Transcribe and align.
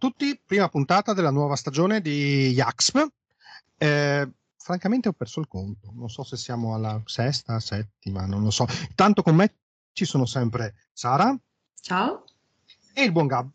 Ciao 0.00 0.08
a 0.08 0.12
tutti, 0.12 0.40
prima 0.42 0.66
puntata 0.70 1.12
della 1.12 1.30
nuova 1.30 1.56
stagione 1.56 2.00
di 2.00 2.52
Yaxp. 2.52 3.06
Eh, 3.76 4.30
francamente 4.56 5.10
ho 5.10 5.12
perso 5.12 5.40
il 5.40 5.46
conto, 5.46 5.92
non 5.94 6.08
so 6.08 6.22
se 6.22 6.38
siamo 6.38 6.74
alla 6.74 7.02
sesta, 7.04 7.60
settima, 7.60 8.24
non 8.24 8.42
lo 8.42 8.50
so. 8.50 8.64
Tanto 8.94 9.20
con 9.20 9.34
me 9.34 9.56
ci 9.92 10.06
sono 10.06 10.24
sempre 10.24 10.86
Sara. 10.94 11.38
Ciao. 11.82 12.24
E 12.94 13.02
il 13.02 13.12
buon 13.12 13.26
Gab. 13.26 13.50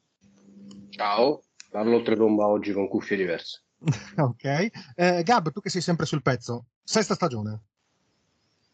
Ciao, 0.91 1.41
parlo 1.71 1.95
oltretomba 1.95 2.45
oggi 2.45 2.73
con 2.73 2.87
cuffie 2.89 3.17
diverse. 3.17 3.63
ok. 4.15 4.70
Eh, 4.93 5.23
Gab, 5.23 5.51
tu 5.51 5.62
che 5.62 5.71
sei 5.71 5.81
sempre 5.81 6.05
sul 6.05 6.21
pezzo, 6.21 6.65
sesta 6.84 7.15
stagione. 7.15 7.59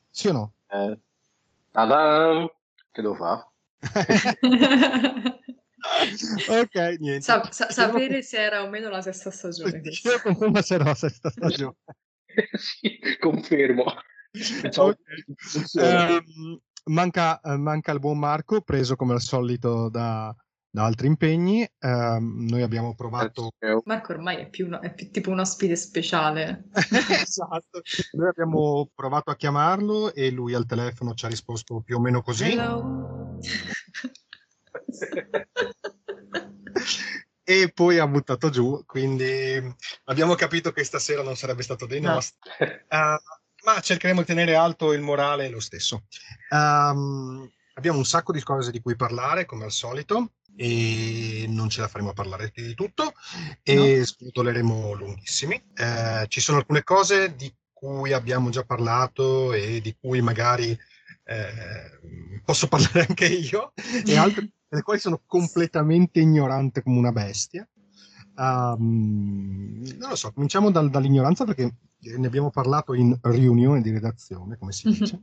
Sì 0.09 0.27
o 0.27 0.33
no? 0.33 0.53
Eh, 0.67 0.99
ta-da! 1.71 2.51
Che 2.91 3.01
devo 3.01 3.15
fare? 3.15 3.47
ok, 6.47 6.97
niente. 6.99 7.21
Sa- 7.21 7.51
sa- 7.51 7.71
sapere 7.71 8.21
se 8.21 8.37
era 8.37 8.63
o 8.63 8.69
meno 8.69 8.89
la 8.89 9.01
sesta 9.01 9.31
stagione. 9.31 9.81
Io 9.83 10.21
confermo 10.21 10.61
se 10.61 10.73
era 10.75 10.83
la 10.83 10.95
sesta 10.95 11.29
stagione. 11.29 11.75
sì, 12.53 12.99
confermo. 13.19 13.85
Okay. 14.33 15.25
Um, 15.73 16.59
manca, 16.85 17.39
uh, 17.43 17.57
manca, 17.57 17.91
il 17.91 17.99
buon 17.99 18.17
Marco, 18.17 18.61
preso 18.61 18.95
come 18.95 19.13
al 19.13 19.21
solito 19.21 19.89
da, 19.89 20.33
da 20.69 20.85
altri 20.85 21.07
impegni. 21.07 21.67
Um, 21.79 22.45
noi 22.47 22.61
abbiamo 22.61 22.95
provato. 22.95 23.51
Marco 23.83 24.13
ormai 24.13 24.37
è 24.37 24.49
più, 24.49 24.67
uno, 24.67 24.81
è 24.81 24.93
più 24.93 25.09
tipo 25.09 25.31
un 25.31 25.39
ospite 25.39 25.75
speciale. 25.75 26.69
esatto. 27.25 27.81
Noi 28.13 28.29
abbiamo 28.29 28.89
provato 28.93 29.31
a 29.31 29.35
chiamarlo 29.35 30.13
e 30.13 30.31
lui 30.31 30.53
al 30.53 30.65
telefono 30.65 31.13
ci 31.13 31.25
ha 31.25 31.29
risposto 31.29 31.81
più 31.81 31.97
o 31.97 31.99
meno 31.99 32.21
così. 32.21 32.55
e 37.43 37.71
poi 37.73 37.99
ha 37.99 38.07
buttato 38.07 38.49
giù, 38.49 38.83
quindi 38.85 39.61
abbiamo 40.05 40.35
capito 40.35 40.71
che 40.71 40.83
stasera 40.83 41.23
non 41.23 41.35
sarebbe 41.35 41.63
stato 41.63 41.85
dei 41.85 41.99
nostri, 41.99 42.37
uh, 42.59 43.19
ma 43.65 43.79
cercheremo 43.81 44.21
di 44.21 44.25
tenere 44.25 44.55
alto 44.55 44.93
il 44.93 45.01
morale 45.01 45.49
lo 45.49 45.59
stesso. 45.59 46.05
Um, 46.49 47.49
abbiamo 47.73 47.97
un 47.97 48.05
sacco 48.05 48.31
di 48.31 48.41
cose 48.41 48.71
di 48.71 48.79
cui 48.81 48.95
parlare, 48.95 49.45
come 49.45 49.65
al 49.65 49.71
solito, 49.71 50.33
e 50.55 51.45
non 51.47 51.69
ce 51.69 51.81
la 51.81 51.87
faremo 51.87 52.11
a 52.11 52.13
parlare 52.13 52.51
di 52.53 52.73
tutto, 52.73 53.13
e 53.63 53.97
no. 53.97 54.05
sputoleremo 54.05 54.93
lunghissimi. 54.93 55.61
Uh, 55.77 56.25
ci 56.27 56.39
sono 56.39 56.57
alcune 56.57 56.83
cose 56.83 57.35
di 57.35 57.53
cui 57.73 58.13
abbiamo 58.13 58.49
già 58.49 58.63
parlato 58.63 59.53
e 59.53 59.81
di 59.81 59.95
cui 59.99 60.21
magari 60.21 60.77
eh, 61.23 62.41
posso 62.43 62.67
parlare 62.67 63.07
anche 63.07 63.25
io, 63.25 63.73
e 64.05 64.15
altre 64.17 64.49
delle 64.71 64.83
quali 64.83 65.01
sono 65.01 65.21
completamente 65.25 66.21
ignorante 66.21 66.81
come 66.81 66.97
una 66.97 67.11
bestia. 67.11 67.67
Um, 68.37 69.83
non 69.97 70.09
lo 70.09 70.15
so, 70.15 70.31
cominciamo 70.31 70.71
dal, 70.71 70.89
dall'ignoranza 70.89 71.43
perché 71.43 71.75
ne 71.99 72.25
abbiamo 72.25 72.49
parlato 72.49 72.93
in 72.93 73.13
riunione 73.21 73.81
di 73.81 73.91
redazione, 73.91 74.57
come 74.57 74.71
si 74.71 74.89
dice, 74.89 75.21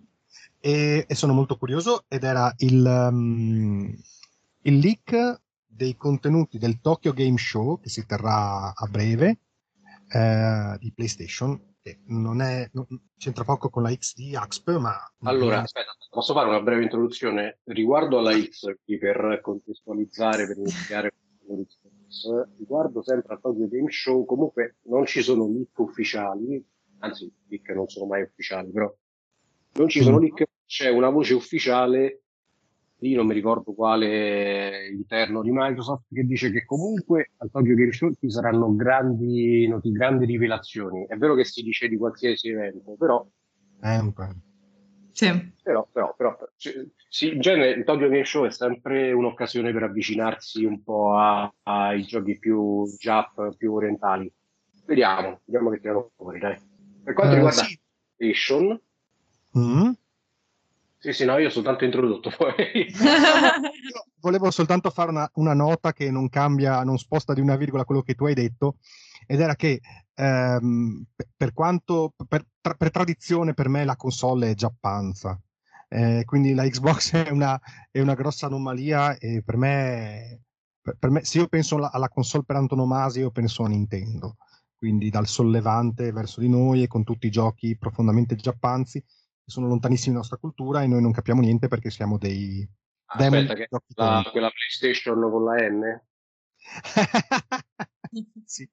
e, 0.61 1.07
e, 1.09 1.15
sono 1.15 1.33
molto 1.33 1.57
curioso 1.57 2.05
ed 2.09 2.25
era 2.25 2.53
il, 2.59 3.09
um, 3.11 3.97
il, 4.61 4.79
leak 4.79 5.41
dei 5.67 5.97
contenuti 5.97 6.59
del 6.59 6.83
Tokyo 6.83 7.15
Game 7.15 7.39
Show 7.39 7.81
che 7.81 7.89
si 7.89 8.05
terrà 8.05 8.75
a 8.75 8.87
breve 8.87 9.39
eh, 10.11 10.77
di 10.79 10.93
PlayStation 10.93 11.59
che 11.89 12.01
non 12.07 12.41
è 12.41 12.69
non, 12.73 12.87
c'entra 13.17 13.45
poco 13.45 13.71
con 13.71 13.83
la 13.83 13.95
XD 13.95 14.35
Axp, 14.35 14.77
ma 14.77 14.95
allora 15.23 15.63
aspetta, 15.63 15.93
posso 16.11 16.35
fare 16.35 16.49
una 16.49 16.61
breve 16.61 16.83
introduzione? 16.83 17.61
Riguardo 17.65 18.19
alla 18.19 18.39
X 18.39 18.75
per 18.85 19.41
contestualizzare, 19.43 20.47
per 20.47 20.59
iniziare 20.59 21.15
riguardo 22.57 23.03
sempre 23.03 23.35
al 23.35 23.41
Tokyo 23.41 23.69
Game 23.69 23.91
Show, 23.91 24.25
comunque 24.25 24.77
non 24.85 25.07
ci 25.07 25.23
sono 25.23 25.49
leak 25.49 25.79
ufficiali, 25.79 26.63
anzi 26.99 27.33
leak 27.49 27.69
non 27.71 27.89
sono 27.89 28.07
mai 28.07 28.23
ufficiali, 28.23 28.71
però 28.71 28.95
non 29.75 29.89
ci 29.89 30.03
sono 30.03 30.19
leak, 30.19 30.45
c'è 30.67 30.91
una 30.91 31.11
voce 31.11 31.35
ufficiale 31.35 32.25
io 33.01 33.17
non 33.17 33.27
mi 33.27 33.35
ricordo 33.35 33.75
quale 33.75 34.89
interno 34.89 35.43
di 35.43 35.51
Microsoft 35.53 36.07
che 36.13 36.25
dice 36.25 36.51
che 36.51 36.65
comunque 36.65 37.31
al 37.37 37.51
Tokyo 37.51 37.75
Game 37.77 37.93
Show 37.93 38.13
ci 38.19 38.31
saranno 38.31 38.75
grandi, 38.75 39.69
noti, 39.69 39.93
grandi 39.93 40.25
rivelazioni. 40.25 41.07
È 41.07 41.17
vero 41.17 41.35
che 41.35 41.45
si 41.45 41.63
dice 41.63 41.89
di 41.89 41.97
qualsiasi 41.97 42.49
evento, 42.49 42.97
però... 42.99 43.25
Eh, 43.81 44.13
sì. 45.13 45.53
Però, 45.63 45.87
però, 45.93 46.15
però 46.17 46.37
sì, 46.57 47.33
in 47.33 47.41
genere 47.41 47.71
il 47.71 47.85
Tokyo 47.85 48.09
Game 48.09 48.25
Show 48.25 48.47
è 48.47 48.51
sempre 48.51 49.13
un'occasione 49.13 49.73
per 49.73 49.85
avvicinarsi 49.85 50.65
un 50.65 50.83
po' 50.83 51.15
a, 51.15 51.53
ai 51.65 52.03
giochi 52.03 52.39
più 52.39 52.85
Jap, 52.99 53.57
più 53.57 53.75
orientali. 53.75 54.33
Vediamo, 54.87 55.41
vediamo 55.45 55.71
che 55.71 55.81
tirano 55.81 56.11
fuori, 56.17 56.39
dai. 56.41 56.57
Per 57.05 57.15
quanto 57.15 57.33
uh, 57.33 57.37
riguarda 57.37 57.63
sì. 57.63 57.79
PlayStation, 58.17 58.81
mm-hmm 59.57 59.91
sì, 61.01 61.13
sì, 61.13 61.25
no, 61.25 61.39
io 61.39 61.47
ho 61.47 61.51
soltanto 61.51 61.85
introdotto 61.85 62.33
poi. 62.37 62.93
volevo 64.21 64.51
soltanto 64.51 64.91
fare 64.91 65.11
una, 65.11 65.31
una, 65.35 65.55
nota 65.55 65.93
che 65.93 66.11
non 66.11 66.29
cambia, 66.29 66.83
non 66.83 66.99
sposta 66.99 67.35
di 67.35 67.41
una 67.41 67.55
virgola 67.55 67.85
quello 67.85 68.03
che 68.03 68.15
tu 68.15 68.27
hai 68.27 68.35
detto, 68.35 68.79
ed 69.25 69.41
era 69.41 69.55
che 69.55 69.81
ehm, 70.15 71.05
per 71.37 71.53
quanto, 71.53 72.15
per, 72.27 72.45
tra, 72.61 72.75
per, 72.75 72.91
tradizione 72.91 73.55
per 73.55 73.69
me 73.69 73.85
la 73.85 73.95
console 73.95 74.51
è 74.51 74.55
giappanza, 74.55 75.41
eh, 75.89 76.23
quindi 76.25 76.53
la 76.53 76.69
Xbox 76.69 77.13
è 77.27 77.31
una, 77.31 77.61
è 77.93 78.01
una, 78.01 78.15
grossa 78.15 78.47
anomalia 78.47 79.17
e 79.19 79.43
per 79.45 79.57
me, 79.57 80.41
per, 80.81 80.97
per 80.99 81.11
me, 81.11 81.25
se 81.25 81.39
io 81.39 81.47
penso 81.47 81.77
alla, 81.77 81.93
alla 81.93 82.09
console 82.09 82.43
per 82.45 82.57
antonomasia, 82.57 83.23
io 83.23 83.31
penso 83.31 83.63
a 83.63 83.69
Nintendo, 83.69 84.37
quindi 84.77 85.11
dal 85.11 85.29
sollevante 85.29 86.11
verso 86.11 86.41
di 86.41 86.49
noi 86.49 86.83
e 86.83 86.89
con 86.89 87.05
tutti 87.05 87.29
i 87.29 87.31
giochi 87.31 87.77
profondamente 87.79 88.35
giappanzi 88.35 89.01
sono 89.49 89.67
lontanissimi 89.67 90.15
dalla 90.15 90.19
nostra 90.19 90.37
cultura 90.37 90.83
e 90.83 90.87
noi 90.87 91.01
non 91.01 91.13
capiamo 91.13 91.41
niente 91.41 91.69
perché 91.69 91.91
siamo 91.91 92.19
dei 92.19 92.69
Aspetta, 93.11 93.55
che 93.55 93.69
la, 93.95 94.29
quella 94.31 94.51
PlayStation 94.51 95.19
con 95.31 95.45
la 95.45 95.69
N? 95.69 96.03
sì, 98.45 98.69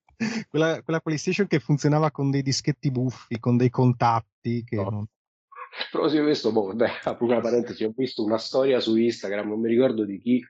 quella, 0.49 0.81
quella, 0.83 0.99
PlayStation 0.99 1.47
che 1.47 1.59
funzionava 1.59 2.11
con 2.11 2.31
dei 2.31 2.41
dischetti 2.41 2.91
buffi, 2.91 3.39
con 3.39 3.55
dei 3.55 3.69
contatti. 3.69 4.65
Che 4.65 4.75
no. 4.75 4.89
non... 4.89 5.05
Però 5.89 6.09
sì, 6.09 6.19
questo, 6.19 6.51
boh, 6.51 6.73
beh, 6.73 6.99
apro 7.03 7.25
una 7.25 7.39
parentesi, 7.39 7.85
ho 7.85 7.93
visto 7.95 8.25
una 8.25 8.37
storia 8.37 8.81
su 8.81 8.97
Instagram, 8.97 9.47
non 9.47 9.61
mi 9.61 9.69
ricordo 9.69 10.03
di 10.03 10.19
chi, 10.19 10.45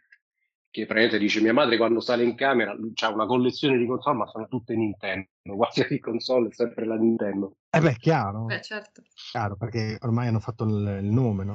che 0.75 0.85
praticamente 0.85 1.17
dice 1.17 1.39
mia 1.39 1.53
madre 1.53 1.77
quando 1.77 2.01
sale 2.01 2.25
in 2.25 2.35
camera 2.35 2.71
ha 2.73 3.09
una 3.09 3.25
collezione 3.25 3.77
di 3.77 3.85
console 3.85 4.17
ma 4.17 4.27
sono 4.27 4.45
tutte 4.49 4.75
Nintendo 4.75 5.29
qualsiasi 5.55 5.99
console 5.99 6.49
è 6.49 6.53
sempre 6.53 6.85
la 6.85 6.95
Nintendo. 6.95 7.55
Eh 7.69 7.79
beh 7.79 7.95
chiaro. 7.97 8.43
Beh 8.43 8.61
certo. 8.61 9.01
Chiaro 9.31 9.55
perché 9.55 9.97
ormai 10.01 10.27
hanno 10.27 10.41
fatto 10.41 10.65
il, 10.65 10.99
il 11.01 11.09
nome 11.09 11.45
no? 11.45 11.53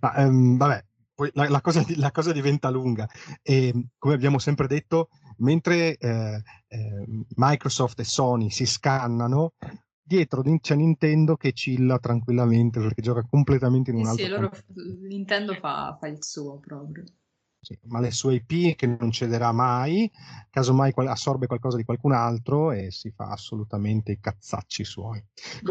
ma 0.00 0.12
um, 0.26 0.58
vabbè 0.58 0.84
poi 1.14 1.30
la, 1.32 1.48
la, 1.48 1.60
cosa, 1.62 1.82
la, 1.96 2.10
cosa, 2.10 2.32
diventa 2.32 2.68
lunga. 2.68 3.08
E 3.42 3.72
come 3.96 4.14
abbiamo 4.14 4.38
sempre 4.38 4.66
detto 4.66 5.08
mentre 5.38 5.96
eh, 5.96 6.42
eh, 6.68 7.04
Microsoft 7.36 8.00
e 8.00 8.04
Sony 8.04 8.50
si 8.50 8.66
scannano 8.66 9.54
dietro 10.02 10.42
c'è 10.42 10.74
Nintendo 10.74 11.36
che 11.36 11.52
chilla 11.52 11.98
tranquillamente 11.98 12.80
perché 12.80 13.00
gioca 13.00 13.22
completamente 13.22 13.90
in 13.90 13.98
un 13.98 14.04
sì, 14.04 14.24
altro 14.24 14.24
sì, 14.24 14.30
loro, 14.30 14.50
Nintendo 15.06 15.54
fa, 15.54 15.96
fa 15.98 16.08
il 16.08 16.22
suo 16.22 16.58
proprio 16.58 17.04
sì, 17.60 17.78
ma 17.84 18.00
le 18.00 18.10
sue 18.10 18.42
IP 18.42 18.74
che 18.74 18.86
non 18.86 19.10
cederà 19.10 19.52
mai, 19.52 20.10
casomai 20.48 20.92
assorbe 20.96 21.46
qualcosa 21.46 21.76
di 21.76 21.84
qualcun 21.84 22.12
altro 22.12 22.72
e 22.72 22.90
si 22.90 23.10
fa 23.10 23.28
assolutamente 23.28 24.12
i 24.12 24.18
cazzacci 24.18 24.82
suoi. 24.82 25.22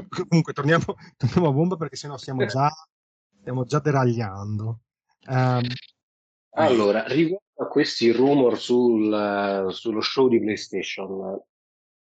Comunque 0.09 0.53
torniamo, 0.53 0.85
torniamo 1.17 1.47
a 1.47 1.51
bomba 1.51 1.75
perché 1.77 1.95
sennò 1.95 2.15
stiamo 2.17 2.45
già, 2.45 2.69
stiamo 3.39 3.63
già 3.65 3.79
deragliando. 3.79 4.81
Um, 5.27 5.67
allora, 6.51 7.05
riguardo 7.07 7.63
a 7.63 7.67
questi 7.67 8.11
rumor 8.11 8.59
sul, 8.59 9.67
sullo 9.71 10.01
show 10.01 10.27
di 10.27 10.39
PlayStation, 10.39 11.41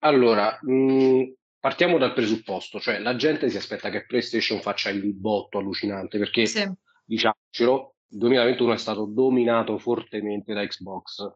allora, 0.01 0.59
mh, 0.61 1.33
partiamo 1.59 1.97
dal 1.97 2.13
presupposto, 2.13 2.79
cioè 2.81 2.99
la 2.99 3.17
gente 3.17 3.49
si 3.49 3.57
aspetta 3.57 3.89
che 3.89 4.05
PlayStation 4.05 4.61
faccia 4.61 4.91
il 4.91 5.15
botto 5.15 5.59
allucinante 5.59 6.19
perché, 6.19 6.47
sì. 6.47 6.71
diciamocelo, 7.05 7.95
il 8.13 8.19
2021 8.19 8.73
è 8.73 8.79
stato 8.79 9.05
dominato 9.05 9.79
fortemente 9.79 10.53
da 10.53 10.67
Xbox 10.67 11.33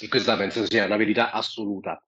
e 0.00 0.08
questa 0.08 0.36
penso 0.36 0.64
sia 0.66 0.86
una 0.86 0.96
verità 0.96 1.30
assoluta. 1.30 2.02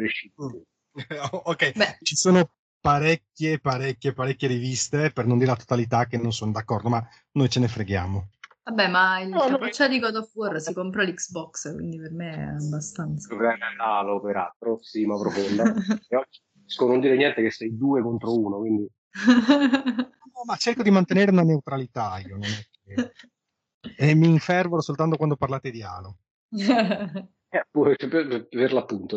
Mm. 0.00 0.60
ok, 1.44 1.72
Beh. 1.72 1.98
ci 2.02 2.16
sono 2.16 2.50
parecchie, 2.80 3.60
parecchie, 3.60 4.12
parecchie 4.12 4.48
riviste, 4.48 5.10
per 5.10 5.26
non 5.26 5.38
dire 5.38 5.50
la 5.50 5.56
totalità, 5.56 6.06
che 6.06 6.16
non 6.16 6.32
sono 6.32 6.52
d'accordo, 6.52 6.88
ma 6.88 7.06
noi 7.32 7.48
ce 7.48 7.60
ne 7.60 7.68
freghiamo. 7.68 8.30
Vabbè, 8.64 8.88
ma 8.88 9.20
il 9.20 9.28
no, 9.28 9.46
capoccia 9.46 9.86
di 9.88 9.98
God 9.98 10.16
of 10.16 10.30
War 10.34 10.58
si 10.58 10.72
compra 10.72 11.02
l'Xbox, 11.02 11.74
quindi 11.74 11.98
per 11.98 12.12
me 12.12 12.34
è 12.34 12.64
abbastanza. 12.64 13.28
Regalo, 13.36 14.20
peraltro, 14.20 14.78
stima 14.80 15.18
profonda. 15.18 15.64
e 16.08 16.16
oggi 16.16 16.40
non 16.78 17.00
dire 17.00 17.16
niente 17.16 17.42
che 17.42 17.50
sei 17.50 17.76
due 17.76 18.00
contro 18.00 18.38
uno, 18.38 18.58
quindi... 18.58 18.88
no, 19.28 20.42
ma 20.46 20.56
cerco 20.56 20.82
di 20.82 20.90
mantenere 20.90 21.30
una 21.30 21.42
neutralità 21.42 22.18
io, 22.18 22.36
non 22.36 22.44
è 22.44 22.73
e 23.96 24.14
mi 24.14 24.28
infervoro 24.28 24.80
soltanto 24.80 25.16
quando 25.16 25.36
parlate 25.36 25.70
di 25.70 25.82
Halo. 25.82 26.18
Eh, 27.54 27.64
per, 27.70 28.08
per, 28.08 28.48
per 28.48 28.72
l'appunto. 28.72 29.16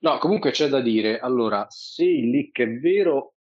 No, 0.00 0.18
comunque 0.18 0.50
c'è 0.50 0.68
da 0.68 0.82
dire, 0.82 1.18
allora, 1.18 1.64
se 1.70 2.04
il 2.04 2.28
leak 2.28 2.60
è 2.60 2.68
vero, 2.78 3.36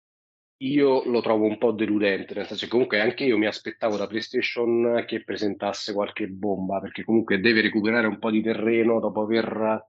io 0.61 1.03
lo 1.09 1.21
trovo 1.21 1.45
un 1.45 1.57
po' 1.57 1.71
deludente, 1.71 2.33
nel 2.33 2.47
senso 2.47 2.63
che 2.65 2.71
comunque 2.71 3.01
anche 3.01 3.25
io 3.25 3.37
mi 3.37 3.47
aspettavo 3.47 3.97
da 3.97 4.07
PlayStation 4.07 5.03
che 5.05 5.23
presentasse 5.25 5.91
qualche 5.91 6.27
bomba, 6.27 6.79
perché 6.79 7.03
comunque 7.03 7.41
deve 7.41 7.61
recuperare 7.61 8.07
un 8.07 8.17
po' 8.17 8.31
di 8.31 8.41
terreno 8.41 9.01
dopo 9.01 9.21
aver 9.21 9.85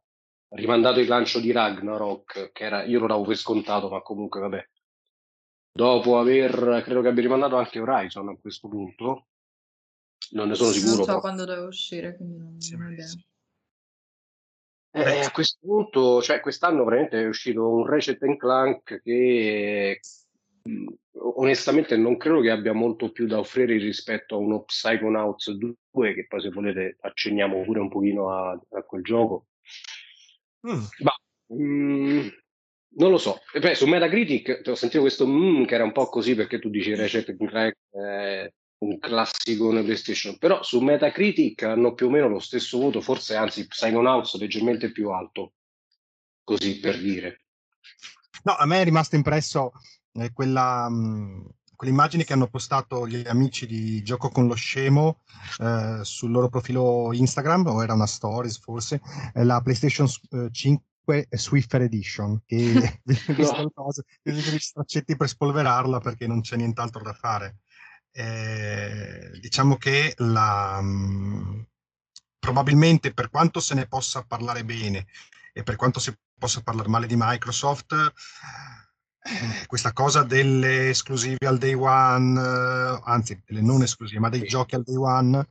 rimandato 0.49 0.99
il 0.99 1.07
lancio 1.07 1.39
di 1.41 1.53
Ragnarok, 1.53 2.51
che 2.53 2.65
era, 2.65 2.83
io 2.83 2.99
lo 2.99 3.07
davo 3.07 3.25
per 3.25 3.37
scontato, 3.37 3.89
ma 3.89 4.01
comunque 4.01 4.41
vabbè. 4.41 4.69
Dopo 5.77 6.19
aver, 6.19 6.81
credo 6.83 7.03
che 7.03 7.09
abbia 7.09 7.21
rimandato 7.21 7.57
anche 7.57 7.79
Horizon 7.79 8.31
a 8.31 8.37
questo 8.41 8.67
punto, 8.67 9.27
non 10.31 10.49
ne 10.49 10.55
sono 10.55 10.71
sicuro. 10.71 10.97
Non 10.97 11.05
so 11.05 11.21
quando 11.21 11.45
deve 11.45 11.67
uscire, 11.67 12.17
quindi 12.17 12.39
non, 12.39 12.59
sì, 12.59 12.77
non 12.79 12.93
idea. 12.93 13.07
Eh, 14.93 15.21
a 15.21 15.31
questo 15.31 15.59
punto, 15.61 16.23
cioè 16.23 16.41
quest'anno 16.41 16.83
veramente 16.85 17.21
è 17.21 17.27
uscito 17.27 17.69
un 17.69 17.85
Ratchet 17.85 18.37
Clank 18.39 19.03
che 19.03 20.01
mh, 20.63 20.87
onestamente 21.37 21.99
non 21.99 22.17
credo 22.17 22.41
che 22.41 22.51
abbia 22.51 22.73
molto 22.73 23.13
più 23.13 23.27
da 23.27 23.39
offrire 23.39 23.77
rispetto 23.77 24.37
a 24.37 24.39
uno 24.39 24.63
Psychonauts 24.63 25.51
2, 25.51 26.15
che 26.15 26.27
poi 26.27 26.41
se 26.41 26.49
volete 26.49 26.97
accenniamo 27.03 27.63
pure 27.65 27.81
un 27.81 27.91
pochino 27.91 28.33
a, 28.33 28.59
a 28.71 28.83
quel 28.83 29.03
gioco. 29.03 29.49
Mm. 30.67 30.85
Ma 31.01 31.13
mh, 31.55 32.29
non 32.97 33.11
lo 33.11 33.19
so. 33.19 33.41
E 33.53 33.59
beh, 33.59 33.75
su 33.75 33.87
Metacritic 33.87 34.63
ho 34.67 34.75
sentito 34.75 35.03
questo 35.03 35.27
mm, 35.27 35.65
che 35.65 35.75
era 35.75 35.85
un 35.85 35.93
po' 35.93 36.09
così 36.09 36.35
perché 36.35 36.59
tu 36.59 36.69
dici 36.69 36.95
Ratchet 36.95 37.37
Clank 37.37 37.77
è 37.91 38.53
un 38.79 38.99
classico 38.99 39.71
nella 39.71 39.85
PlayStation, 39.85 40.39
però 40.39 40.63
su 40.63 40.81
Metacritic 40.81 41.63
hanno 41.63 41.95
più 41.95 42.07
o 42.07 42.11
meno 42.11 42.29
lo 42.29 42.39
stesso 42.39 42.79
voto, 42.79 43.01
forse 43.01 43.35
anzi 43.35 43.67
Psychonauts 43.67 44.37
leggermente 44.39 44.93
più 44.93 45.11
alto, 45.11 45.55
così 46.45 46.79
per 46.79 47.01
dire. 47.01 47.45
No, 48.45 48.55
a 48.55 48.67
me 48.67 48.81
è 48.81 48.85
rimasto 48.85 49.17
impresso 49.17 49.73
eh, 50.13 50.33
quella, 50.33 50.89
mh, 50.89 50.95
mm, 50.95 51.47
quell'immagine 51.75 52.25
che 52.25 52.33
hanno 52.35 52.49
postato 52.49 53.07
gli 53.09 53.27
amici 53.27 53.67
di 53.67 54.03
Gioco 54.03 54.29
con 54.29 54.47
lo 54.47 54.55
Scemo 54.55 55.23
eh, 55.59 56.01
sul 56.03 56.31
loro 56.31 56.49
profilo 56.49 57.11
Instagram, 57.13 57.67
o 57.67 57.83
era 57.83 57.95
una 57.95 58.07
stories 58.07 58.59
forse, 58.59 59.01
eh, 59.35 59.45
la 59.45 59.61
PlayStation 59.63 60.07
5 60.07 60.85
eh, 61.07 61.27
Swiffer 61.31 61.83
Edition, 61.83 62.43
che 62.45 63.01
no. 63.39 63.71
cosa, 63.75 64.03
gli 64.23 64.59
straccetti 64.59 65.17
per 65.17 65.29
spolverarla 65.29 66.01
perché 66.01 66.27
non 66.27 66.41
c'è 66.41 66.57
nient'altro 66.57 67.03
da 67.03 67.13
fare. 67.13 67.59
Eh, 68.11 69.39
diciamo 69.41 69.77
che 69.77 70.15
la, 70.19 70.81
mh, 70.81 70.87
mm, 70.87 71.61
probabilmente 72.39 73.13
per 73.13 73.31
quanto 73.31 73.61
se 73.61 73.75
ne 73.75 73.87
possa 73.87 74.23
parlare 74.23 74.65
bene 74.65 75.07
e 75.53 75.63
per 75.63 75.77
quanto 75.77 76.01
si 76.01 76.15
possa 76.39 76.63
parlare 76.63 76.89
male 76.89 77.07
di 77.07 77.15
Microsoft, 77.17 77.93
eh, 77.93 79.67
questa 79.67 79.93
cosa 79.93 80.23
delle 80.23 80.91
esclusive 80.91 81.47
al 81.47 81.59
day 81.59 81.75
one, 81.75 82.41
eh, 82.41 83.01
anzi 83.05 83.41
delle 83.45 83.63
non 83.63 83.83
esclusive, 83.83 84.21
ma 84.21 84.29
dei 84.29 84.45
giochi 84.45 84.75
al 84.75 84.83
day 84.83 84.97
one 84.97 85.49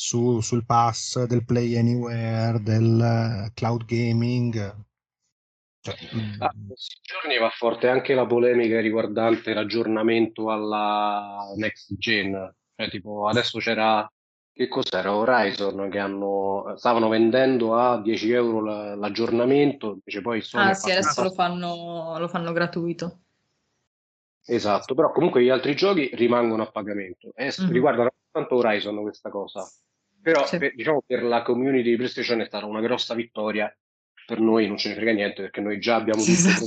su, 0.00 0.40
sul 0.40 0.64
pass, 0.64 1.24
del 1.24 1.44
play 1.44 1.76
anywhere, 1.76 2.60
del 2.62 3.50
cloud 3.54 3.84
gaming, 3.84 4.74
cioè, 5.82 5.94
ah, 6.38 6.52
mm. 6.54 6.66
questi 6.68 7.00
giorni 7.00 7.38
va 7.38 7.48
forte 7.50 7.88
anche 7.88 8.14
la 8.14 8.26
polemica 8.26 8.80
riguardante 8.80 9.54
l'aggiornamento 9.54 10.50
alla 10.50 11.52
next 11.56 11.96
gen. 11.96 12.54
Cioè, 12.74 12.90
tipo, 12.90 13.28
adesso 13.28 13.58
c'era 13.58 14.10
che 14.52 14.68
cos'era 14.68 15.14
Horizon 15.14 15.88
che 15.90 15.98
hanno, 15.98 16.74
stavano 16.76 17.08
vendendo 17.08 17.76
a 17.76 18.00
10 18.00 18.32
euro 18.32 18.60
l'aggiornamento, 18.94 19.92
invece 19.92 20.20
poi 20.20 20.42
Sony 20.42 20.70
Ah, 20.70 20.74
sì, 20.74 20.90
adesso 20.90 21.22
lo 21.22 21.30
fanno, 21.30 22.18
lo 22.18 22.28
fanno 22.28 22.52
gratuito. 22.52 23.20
Esatto, 24.44 24.94
però 24.94 25.12
comunque 25.12 25.42
gli 25.42 25.48
altri 25.48 25.74
giochi 25.74 26.10
rimangono 26.14 26.62
a 26.62 26.70
pagamento 26.70 27.32
e 27.34 27.54
mm-hmm. 27.58 27.70
riguarda 27.70 28.10
tanto 28.30 28.56
Horizon 28.56 29.00
questa 29.00 29.30
cosa. 29.30 29.66
Però 30.22 30.46
sì. 30.46 30.58
per, 30.58 30.74
diciamo 30.74 31.02
per 31.06 31.22
la 31.22 31.42
community 31.42 31.90
di 31.90 31.96
PlayStation 31.96 32.40
è 32.40 32.46
stata 32.46 32.66
una 32.66 32.80
grossa 32.80 33.14
vittoria 33.14 33.74
per 34.26 34.38
noi 34.38 34.68
non 34.68 34.76
ce 34.76 34.90
ne 34.90 34.94
frega 34.94 35.12
niente 35.12 35.42
perché 35.42 35.60
noi 35.60 35.80
già 35.80 35.96
abbiamo 35.96 36.20
sì, 36.20 36.32
esatto. 36.32 36.64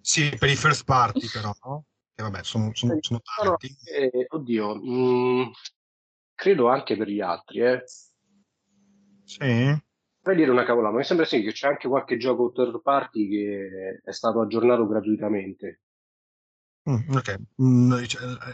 sì 0.00 0.34
per 0.38 0.48
i 0.48 0.56
first 0.56 0.84
party 0.84 1.28
però 1.30 1.52
no? 1.64 1.84
che 2.14 2.22
vabbè 2.22 2.42
sono, 2.42 2.70
sono, 2.72 2.96
sono 3.00 3.20
tanti 3.20 3.76
eh, 3.84 4.26
oddio 4.28 4.74
mh, 4.76 4.90
mm, 4.90 5.42
credo 6.34 6.68
anche 6.68 6.96
per 6.96 7.08
gli 7.08 7.20
altri 7.20 7.60
eh. 7.60 7.82
sì 9.24 9.76
per 10.22 10.36
dire 10.36 10.52
una 10.52 10.64
cavolata, 10.64 10.92
ma 10.92 10.98
mi 11.00 11.04
sembra 11.04 11.26
sì 11.26 11.42
che 11.42 11.50
c'è 11.50 11.66
anche 11.66 11.88
qualche 11.88 12.16
gioco 12.16 12.52
third 12.52 12.80
party 12.80 13.28
che 13.28 14.00
è 14.04 14.12
stato 14.12 14.40
aggiornato 14.40 14.86
gratuitamente. 14.86 15.80
Mm, 16.88 17.14
ok, 17.16 17.40
mm, 17.60 18.02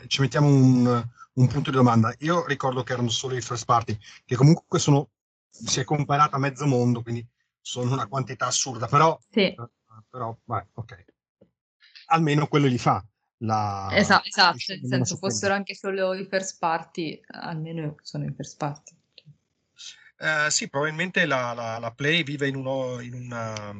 ci 0.06 0.20
mettiamo 0.22 0.48
un, 0.48 1.04
un, 1.40 1.46
punto 1.48 1.70
di 1.70 1.76
domanda. 1.76 2.14
Io 2.20 2.46
ricordo 2.46 2.82
che 2.82 2.92
erano 2.92 3.08
solo 3.08 3.36
i 3.36 3.40
first 3.40 3.64
party, 3.64 3.98
che 4.24 4.36
comunque 4.36 4.78
sono, 4.78 5.10
si 5.48 5.80
è 5.80 5.84
comparata 5.84 6.36
a 6.36 6.40
mezzo 6.40 6.66
mondo, 6.66 7.02
quindi 7.02 7.26
sono 7.60 7.92
una 7.92 8.06
quantità 8.06 8.46
assurda, 8.46 8.86
però, 8.86 9.18
sì. 9.30 9.40
eh, 9.40 9.68
però 10.08 10.36
beh, 10.42 10.66
ok. 10.74 11.04
Almeno 12.06 12.46
quello 12.46 12.66
li 12.66 12.78
fa. 12.78 13.04
La... 13.42 13.88
Esatto, 13.92 14.26
esatto, 14.26 14.56
nel 14.68 14.86
senso 14.86 15.16
fossero 15.16 15.54
anche 15.54 15.74
solo 15.74 16.12
i 16.14 16.26
first 16.26 16.58
party, 16.58 17.20
almeno 17.26 17.94
sono 18.02 18.24
i 18.24 18.32
first 18.34 18.56
party. 18.56 18.96
Eh, 20.20 20.50
sì, 20.50 20.68
probabilmente 20.68 21.24
la, 21.26 21.52
la, 21.52 21.78
la, 21.78 21.92
Play 21.92 22.24
vive 22.24 22.48
in, 22.48 22.56
uno, 22.56 22.98
in, 22.98 23.14
una, 23.14 23.72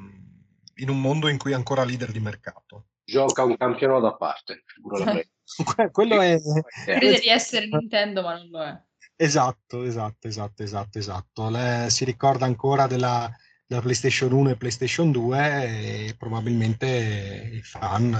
in, 0.75 0.88
un 0.88 1.00
mondo 1.00 1.26
in 1.26 1.37
cui 1.37 1.50
è 1.50 1.54
ancora 1.54 1.82
leader 1.82 2.12
di 2.12 2.20
mercato. 2.20 2.90
Gioca 3.02 3.42
un 3.42 3.56
campionato 3.56 4.06
a 4.06 4.16
parte, 4.16 4.62
quello 5.93 6.21
è... 6.21 6.38
Crede 6.85 7.21
di 7.21 7.28
essere 7.28 7.67
Nintendo, 7.67 8.23
ma 8.23 8.35
non 8.35 8.49
lo 8.49 8.64
è. 8.64 8.83
Esatto, 9.21 9.83
esatto, 9.83 10.28
esatto, 10.28 10.62
esatto, 10.62 10.99
esatto. 10.99 11.49
Le, 11.50 11.87
si 11.90 12.05
ricorda 12.05 12.45
ancora 12.45 12.87
della, 12.87 13.28
da 13.67 13.81
PlayStation 13.81 14.33
1 14.33 14.50
e 14.50 14.57
PlayStation 14.57 15.11
2 15.11 16.07
e 16.07 16.14
probabilmente 16.17 17.50
i 17.52 17.62
fan, 17.62 18.17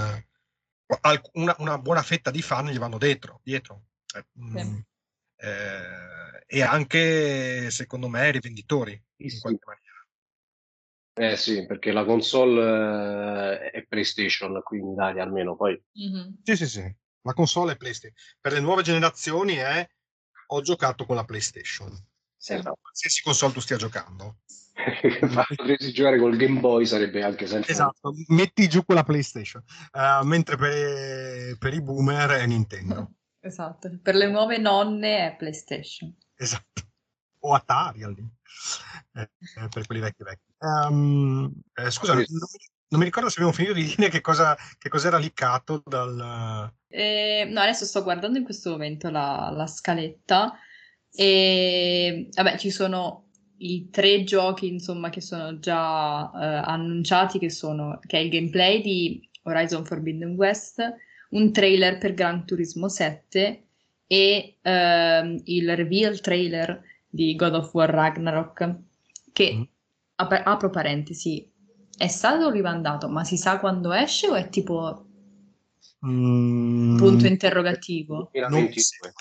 una, 1.33 1.55
una 1.59 1.77
buona 1.77 2.01
fetta 2.01 2.31
di 2.31 2.41
fan 2.41 2.67
gli 2.67 2.77
vanno 2.77 2.97
dietro, 2.97 3.39
dietro. 3.43 3.85
Eh, 4.13 4.25
sì. 4.33 4.65
Mm, 4.65 4.77
eh, 5.37 6.43
e 6.45 6.61
anche 6.61 7.71
secondo 7.71 8.09
me 8.09 8.31
rivenditori 8.31 9.01
in 9.17 9.29
sì. 9.29 9.39
qualche 9.39 9.63
maniera. 9.65 9.89
Eh 11.31 11.37
sì, 11.37 11.65
perché 11.65 11.91
la 11.91 12.05
console 12.05 13.61
eh, 13.61 13.71
è 13.71 13.85
PlayStation 13.85 14.61
qui 14.63 14.79
in 14.79 14.89
Italia 14.89 15.23
almeno 15.23 15.55
poi. 15.55 15.81
Mm-hmm. 15.97 16.33
Sì, 16.43 16.55
sì, 16.55 16.67
sì. 16.67 16.95
La 17.21 17.33
console 17.33 17.73
è 17.73 17.77
PlayStation. 17.77 18.17
Per 18.39 18.53
le 18.53 18.59
nuove 18.59 18.81
generazioni 18.81 19.55
è 19.55 19.87
ho 20.47 20.61
giocato 20.61 21.05
con 21.05 21.15
la 21.15 21.25
PlayStation. 21.25 21.91
Sì. 22.35 22.59
Qualsiasi 22.61 23.21
console 23.21 23.53
tu 23.53 23.59
stia 23.59 23.77
giocando. 23.77 24.37
Potresti 25.55 25.91
giocare 25.91 26.19
col 26.19 26.37
Game 26.37 26.59
Boy 26.59 26.85
sarebbe 26.85 27.23
anche 27.23 27.47
senza 27.47 27.69
esatto 27.69 28.13
metti 28.27 28.67
giù 28.69 28.85
quella 28.85 29.03
PlayStation 29.03 29.63
uh, 29.91 30.25
mentre 30.25 30.55
per, 30.55 31.57
per, 31.57 31.73
i 31.73 31.81
boomer 31.81 32.29
è 32.29 32.45
Nintendo 32.45 33.11
esatto 33.41 33.99
per 34.01 34.15
le 34.15 34.29
nuove 34.29 34.57
nonne 34.57 35.27
è 35.27 35.35
PlayStation 35.35 36.15
esatto 36.35 36.87
o 37.39 37.53
Atari 37.53 38.03
eh, 38.03 39.21
eh, 39.21 39.67
per 39.69 39.85
quelli 39.85 40.01
vecchi 40.01 40.23
vecchi 40.23 40.53
um, 40.59 41.51
eh, 41.73 41.91
scusa 41.91 42.13
non 42.13 42.21
mi, 42.21 42.39
non 42.89 42.99
mi, 42.99 43.05
ricordo 43.05 43.29
se 43.29 43.35
abbiamo 43.35 43.53
finito 43.53 43.73
di 43.73 43.93
dire 43.95 44.09
che 44.09 44.21
cosa 44.21 44.57
che 44.77 44.89
cos'era 44.89 45.17
liccato 45.17 45.83
dal 45.85 46.71
eh, 46.87 47.47
no 47.49 47.59
adesso 47.59 47.85
sto 47.85 48.03
guardando 48.03 48.37
in 48.37 48.43
questo 48.43 48.71
momento 48.71 49.09
la, 49.09 49.51
la 49.55 49.67
scaletta 49.67 50.53
e 51.11 52.29
vabbè 52.31 52.57
ci 52.57 52.71
sono 52.71 53.29
i 53.57 53.89
tre 53.89 54.23
giochi 54.23 54.67
insomma 54.67 55.09
che 55.09 55.21
sono 55.21 55.59
già 55.59 56.31
eh, 56.31 56.69
annunciati 56.69 57.39
che 57.39 57.49
sono 57.49 57.99
che 58.05 58.17
è 58.17 58.21
il 58.21 58.29
gameplay 58.29 58.81
di 58.81 59.29
Horizon 59.43 59.85
Forbidden 59.85 60.35
West 60.35 60.81
un 61.29 61.51
trailer 61.51 61.97
per 61.97 62.13
Gran 62.13 62.45
Turismo 62.45 62.89
7 62.89 63.63
e 64.07 64.57
ehm, 64.61 65.41
il 65.43 65.75
reveal 65.75 66.19
trailer 66.21 66.81
di 67.07 67.35
God 67.35 67.53
of 67.53 67.73
War 67.73 67.89
Ragnarok 67.89 68.75
che 69.31 69.53
mm. 69.55 69.61
ap- 70.15 70.41
apro 70.43 70.69
parentesi 70.69 71.47
è 71.99 72.07
stato 72.07 72.49
rimandato 72.49 73.09
ma 73.09 73.25
si 73.25 73.35
sa 73.35 73.59
quando 73.59 73.91
esce 73.91 74.29
o 74.29 74.35
è 74.35 74.47
tipo 74.47 75.05
mm. 76.05 76.97
punto 76.97 77.27
interrogativo 77.27 78.31
non 78.49 78.63
mi 78.63 78.79
sembra, 78.79 79.13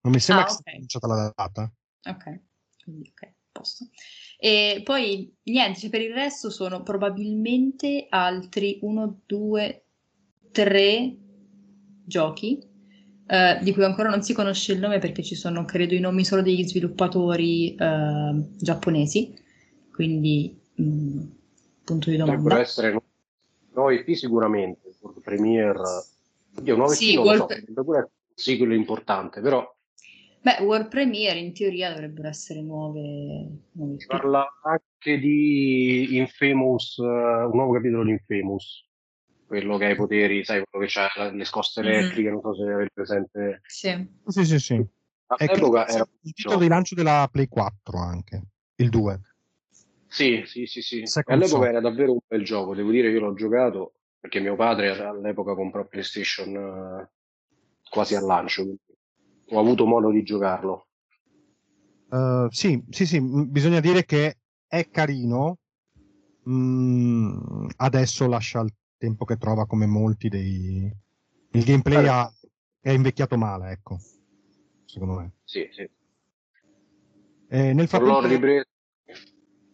non 0.00 0.12
mi 0.12 0.18
sembra 0.18 0.44
ah, 0.44 0.48
che 0.48 0.54
okay. 0.54 0.84
sia 0.86 1.00
la 1.06 1.32
data 1.36 1.72
ok 2.08 2.40
quindi 2.82 3.12
ok, 3.14 3.32
posto. 3.52 3.86
E 4.38 4.80
poi 4.84 5.32
niente, 5.44 5.78
cioè, 5.78 5.90
per 5.90 6.00
il 6.00 6.12
resto 6.12 6.50
sono 6.50 6.82
probabilmente 6.82 8.06
altri 8.08 8.78
1, 8.82 9.20
2, 9.26 9.84
3 10.50 11.16
giochi 12.04 12.58
eh, 13.26 13.58
di 13.62 13.72
cui 13.72 13.84
ancora 13.84 14.10
non 14.10 14.22
si 14.22 14.32
conosce 14.32 14.72
il 14.72 14.80
nome 14.80 14.98
perché 14.98 15.22
ci 15.22 15.36
sono, 15.36 15.64
credo, 15.64 15.94
i 15.94 16.00
nomi 16.00 16.24
solo 16.24 16.42
degli 16.42 16.66
sviluppatori 16.66 17.74
eh, 17.74 18.48
giapponesi, 18.58 19.34
quindi 19.92 20.58
mh, 20.74 20.84
mm, 20.84 21.20
punto 21.92 22.10
di 22.10 22.16
domanda. 22.16 22.40
Dovrebbero 22.40 22.62
essere 22.62 23.02
noi 23.74 23.98
IP 24.00 24.14
sicuramente, 24.14 24.94
World 25.00 25.20
Premiere, 25.22 25.80
io 26.62 26.76
nuovi 26.76 26.94
sì, 26.94 27.14
non 27.14 27.24
World... 27.24 27.74
so, 27.74 28.10
sì, 28.34 28.56
quello 28.56 28.72
è 28.72 28.76
importante, 28.76 29.40
però... 29.40 29.70
Beh, 30.42 30.62
World 30.62 30.88
Premiere 30.88 31.38
in 31.38 31.54
teoria 31.54 31.90
dovrebbero 31.90 32.28
essere 32.28 32.60
nuove... 32.62 33.48
nuove 33.72 33.98
si 33.98 34.06
parla 34.06 34.46
anche 34.62 35.18
di 35.18 36.16
Infamous, 36.16 36.96
uh, 36.96 37.04
un 37.04 37.50
nuovo 37.52 37.72
capitolo 37.72 38.04
di 38.04 38.10
Infamous, 38.10 38.84
quello 39.46 39.78
che 39.78 39.84
ha 39.86 39.90
i 39.90 39.96
poteri, 39.96 40.44
sai, 40.44 40.64
quello 40.68 40.86
che 40.86 40.98
ha 40.98 41.30
le 41.30 41.44
scosse 41.44 41.80
mm-hmm. 41.80 41.90
elettriche, 41.90 42.30
mm-hmm. 42.30 42.40
non 42.42 42.42
so 42.42 42.54
se 42.54 42.70
avete 42.70 42.90
presente. 42.92 43.60
Sì, 43.66 44.08
sì, 44.26 44.44
sì. 44.44 44.58
sì. 44.58 44.86
All'epoca 45.26 45.86
era 45.86 46.06
il 46.22 46.32
titolo 46.34 46.58
di 46.58 46.68
lancio 46.68 46.94
della 46.94 47.26
Play 47.30 47.48
4 47.48 47.98
anche, 47.98 48.42
il 48.76 48.90
2. 48.90 49.20
Sì, 50.12 50.42
sì, 50.44 50.66
sì, 50.66 50.82
sì. 50.82 51.02
All'epoca 51.24 51.68
era 51.68 51.80
davvero 51.80 52.12
un 52.12 52.18
bel 52.26 52.44
gioco, 52.44 52.74
devo 52.74 52.90
dire, 52.90 53.08
io 53.08 53.20
l'ho 53.20 53.32
giocato 53.32 53.94
perché 54.20 54.40
mio 54.40 54.56
padre 54.56 54.90
all'epoca 54.90 55.54
comprò 55.54 55.86
PlayStation 55.86 56.54
uh, 56.54 57.08
quasi 57.88 58.14
al 58.14 58.24
lancio, 58.24 58.62
ho 59.48 59.58
avuto 59.58 59.86
modo 59.86 60.10
di 60.10 60.22
giocarlo. 60.22 60.86
Uh, 62.10 62.46
sì, 62.50 62.84
sì, 62.90 63.06
sì, 63.06 63.22
bisogna 63.22 63.80
dire 63.80 64.04
che 64.04 64.36
è 64.66 64.90
carino, 64.90 65.60
mm, 66.46 67.68
adesso 67.76 68.28
lascia 68.28 68.60
il 68.60 68.72
tempo 68.98 69.24
che 69.24 69.38
trova 69.38 69.66
come 69.66 69.86
molti 69.86 70.28
dei... 70.28 70.94
Il 71.52 71.64
gameplay 71.64 72.06
ha... 72.06 72.30
è 72.82 72.90
invecchiato 72.90 73.38
male, 73.38 73.70
ecco, 73.70 73.98
secondo 74.84 75.14
me. 75.14 75.32
Sì, 75.42 75.66
sì. 75.72 75.88
Eh, 77.48 77.72
nel 77.72 77.88
frattempo... 77.88 78.70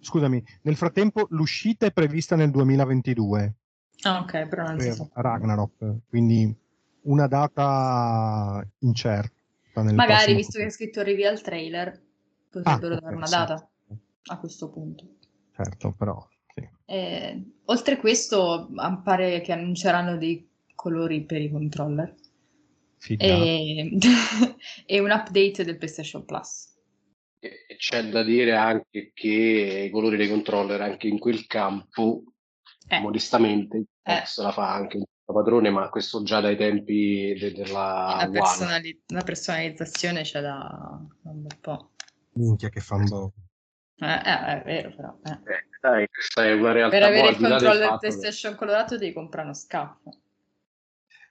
Scusami, 0.01 0.43
nel 0.63 0.77
frattempo 0.77 1.27
l'uscita 1.31 1.87
è 1.87 1.93
prevista 1.93 2.37
nel 2.37 2.51
2022. 2.51 3.55
Ah, 4.03 4.21
ok, 4.21 4.47
però 4.47 4.65
non 4.65 4.81
si 4.81 4.93
sa. 4.93 5.09
Ragnarok, 5.13 5.97
quindi 6.09 6.55
una 7.03 7.27
data 7.27 8.67
incerta. 8.81 9.37
Magari, 9.75 10.35
visto 10.35 10.53
futuro. 10.53 10.63
che 10.63 10.69
è 10.69 10.71
scritto 10.71 11.03
reveal 11.03 11.41
trailer, 11.41 12.03
potrebbero 12.51 12.97
ah, 12.97 13.01
dare 13.01 13.15
una 13.15 13.29
data 13.29 13.71
a 14.25 14.39
questo 14.39 14.71
punto. 14.71 15.05
Certo, 15.53 15.93
però 15.93 16.27
eh, 16.85 17.43
oltre 17.67 17.95
a 17.95 17.99
questo, 17.99 18.71
pare 19.05 19.41
che 19.43 19.53
annunceranno 19.53 20.17
dei 20.17 20.49
colori 20.75 21.25
per 21.25 21.43
i 21.43 21.51
controller 21.51 22.15
e... 23.07 23.91
e, 24.87 25.01
un 25.01 25.11
update 25.11 25.65
del 25.65 25.77
PlayStation 25.77 26.25
Plus. 26.25 26.77
E 27.41 27.77
c'è 27.77 28.09
da 28.09 28.23
dire 28.23 28.57
anche 28.57 29.13
che 29.15 29.85
i 29.87 29.91
colori 29.91 30.17
dei 30.17 30.29
controller, 30.29 30.81
anche 30.81 31.07
in 31.07 31.19
quel 31.19 31.47
campo, 31.47 32.25
eh. 32.89 33.01
modestamente, 33.01 33.85
eh. 34.03 34.23
la 34.37 34.53
fa 34.53 34.73
anche 34.73 34.97
un 34.97 35.05
padrone, 35.25 35.71
ma 35.71 35.89
questo 35.89 36.23
già 36.23 36.41
dai 36.41 36.57
tempi 36.57 37.37
de- 37.39 37.53
della 37.53 38.17
la, 38.21 38.29
personali- 38.31 39.03
la 39.09 39.23
personalizzazione 39.23 40.23
c'è 40.23 40.41
da 40.41 40.99
un 41.23 41.43
bel 41.43 41.59
po'. 41.61 41.91
Minchia 42.33 42.69
che 42.69 42.81
fanno 42.81 43.33
eh, 44.01 44.07
eh, 44.07 44.61
è 44.61 44.63
vero, 44.65 44.95
però. 44.95 45.19
Eh. 45.25 45.53
Eh, 45.53 45.67
dai, 45.81 46.09
questa 46.09 46.45
è 46.45 46.53
una 46.53 46.73
realtà. 46.73 46.99
Per 46.99 47.07
avere 47.07 47.29
il 47.31 47.37
controller 47.37 47.99
PlayStation 47.99 48.53
che... 48.53 48.59
colorato 48.59 48.97
devi 48.97 49.13
comprare 49.13 49.47
uno 49.47 49.57
scaffo. 49.57 50.21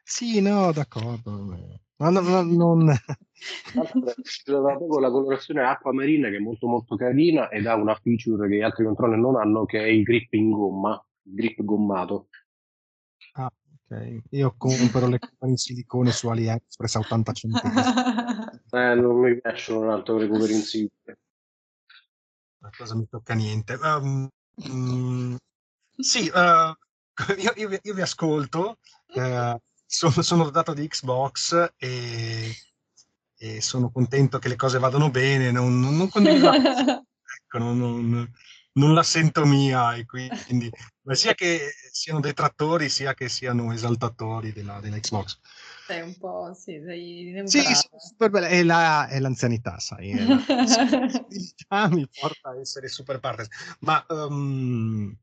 Sì, 0.03 0.41
no, 0.41 0.71
d'accordo. 0.71 1.79
Ma 1.97 2.09
no, 2.09 2.21
no, 2.21 2.43
non... 2.43 2.85
la 4.45 4.77
colorazione 5.11 5.61
acqua 5.61 5.93
marina 5.93 6.29
che 6.29 6.37
è 6.37 6.39
molto 6.39 6.67
molto 6.67 6.95
carina 6.95 7.49
ed 7.49 7.65
ha 7.65 7.75
una 7.75 7.95
feature 7.95 8.47
che 8.47 8.57
gli 8.57 8.61
altri 8.61 8.85
controller 8.85 9.17
non 9.17 9.35
hanno 9.35 9.65
che 9.65 9.79
è 9.79 9.87
il 9.87 10.03
grip 10.03 10.33
in 10.33 10.51
gomma, 10.51 11.03
il 11.23 11.33
grip 11.33 11.63
gommato. 11.63 12.29
Ah, 13.33 13.51
ok. 13.89 14.21
Io 14.31 14.53
compro 14.57 15.07
le 15.07 15.19
coppe 15.19 15.47
in 15.47 15.57
silicone 15.57 16.11
su 16.11 16.27
AliExpress 16.27 16.95
a 16.95 16.99
80 16.99 17.31
centesimi. 17.31 17.73
eh, 18.71 18.95
non 18.95 19.17
mi 19.17 19.39
piacciono 19.39 19.81
un 19.81 19.89
altro 19.89 20.17
recupero 20.17 20.51
in 20.51 20.61
silicone 20.61 21.17
la 22.67 22.69
cosa 22.75 22.95
mi 22.95 23.07
tocca 23.07 23.33
niente. 23.33 23.73
Um, 23.81 24.27
um, 24.55 25.37
sì, 25.95 26.29
uh, 26.33 26.73
io, 27.37 27.53
io, 27.55 27.79
io, 27.81 27.93
vi 27.93 28.01
ascolto, 28.01 28.77
uh, 29.13 29.57
sono, 29.87 30.21
sono 30.21 30.43
dotato 30.43 30.73
di 30.73 30.87
Xbox 30.87 31.73
e, 31.77 32.53
e, 33.37 33.61
sono 33.61 33.89
contento 33.89 34.37
che 34.37 34.49
le 34.49 34.57
cose 34.57 34.79
vadano 34.79 35.09
bene, 35.09 35.49
non, 35.49 35.79
non, 35.79 35.95
non 35.95 36.09
condivido, 36.09 36.51
ecco, 36.51 37.57
non, 37.57 37.77
non, 37.77 38.31
non, 38.73 38.93
la 38.93 39.03
sento 39.03 39.45
mia 39.45 39.95
e 39.95 40.05
quindi 40.05 40.69
sia 41.11 41.33
che 41.33 41.71
siano 41.91 42.19
detrattori 42.19 42.89
sia 42.89 43.13
che 43.13 43.29
siano 43.29 43.71
esaltatori 43.71 44.51
della, 44.51 44.79
della 44.81 44.99
Xbox. 44.99 45.39
Sei 45.87 46.01
un 46.01 46.17
po', 46.17 46.53
sì, 46.53 46.81
sei 46.85 47.41
Sì, 47.45 47.63
super 47.97 48.29
bella. 48.29 48.47
È, 48.47 48.61
la, 48.61 49.07
è 49.07 49.19
l'anzianità, 49.21 49.79
sai. 49.79 50.11
È 50.11 50.25
la 51.69 51.87
mi 51.87 52.05
porta 52.09 52.49
a 52.49 52.59
essere 52.59 52.89
super 52.89 53.21
parte. 53.21 53.47
Ma 53.79 54.05
um, 54.09 55.17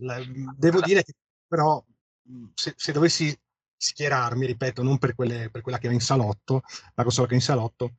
la, 0.00 0.22
devo 0.54 0.80
dire 0.80 1.02
che 1.02 1.14
però 1.48 1.82
se, 2.52 2.74
se, 2.76 2.92
dovessi 2.92 3.34
schierarmi, 3.80 4.44
ripeto, 4.44 4.82
non 4.82 4.98
per, 4.98 5.14
quelle, 5.14 5.48
per 5.50 5.62
quella 5.62 5.78
che 5.78 5.88
ho 5.88 5.92
in 5.92 6.00
salotto, 6.00 6.62
la 6.94 7.02
consola 7.02 7.26
che 7.26 7.32
ho 7.32 7.36
in 7.36 7.42
salotto, 7.42 7.94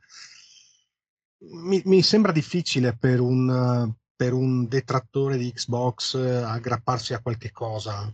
mi, 1.63 1.81
mi 1.85 2.03
sembra 2.03 2.31
difficile 2.31 2.95
per 2.95 3.19
un, 3.19 3.91
per 4.15 4.33
un 4.33 4.67
detrattore 4.67 5.37
di 5.37 5.51
Xbox 5.51 6.13
aggrapparsi 6.15 7.15
a 7.15 7.21
qualche 7.21 7.51
cosa 7.51 8.13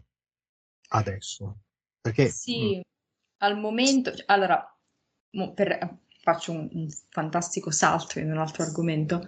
adesso. 0.89 1.57
Perché 1.99 2.29
sì. 2.29 2.77
Mh, 2.77 2.81
al 3.39 3.59
momento, 3.59 4.13
allora, 4.27 4.65
per, 5.53 5.97
faccio 6.21 6.53
un, 6.53 6.69
un, 6.71 6.87
fantastico 7.09 7.69
salto 7.69 8.19
in 8.19 8.31
un 8.31 8.37
altro 8.37 8.63
argomento. 8.63 9.27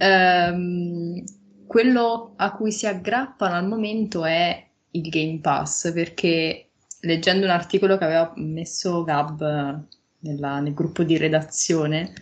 Um, 0.00 1.22
quello 1.66 2.34
a 2.36 2.52
cui 2.52 2.72
si 2.72 2.86
aggrappano 2.86 3.54
al 3.54 3.68
momento 3.68 4.24
è 4.24 4.68
il 4.90 5.08
Game 5.08 5.38
Pass, 5.38 5.92
perché 5.92 6.67
leggendo 7.00 7.44
un 7.44 7.50
articolo 7.50 7.96
che 7.96 8.04
aveva 8.04 8.32
messo 8.36 9.04
Gab 9.04 9.84
nella, 10.20 10.60
nel 10.60 10.74
gruppo 10.74 11.02
di 11.02 11.16
redazione, 11.16 12.12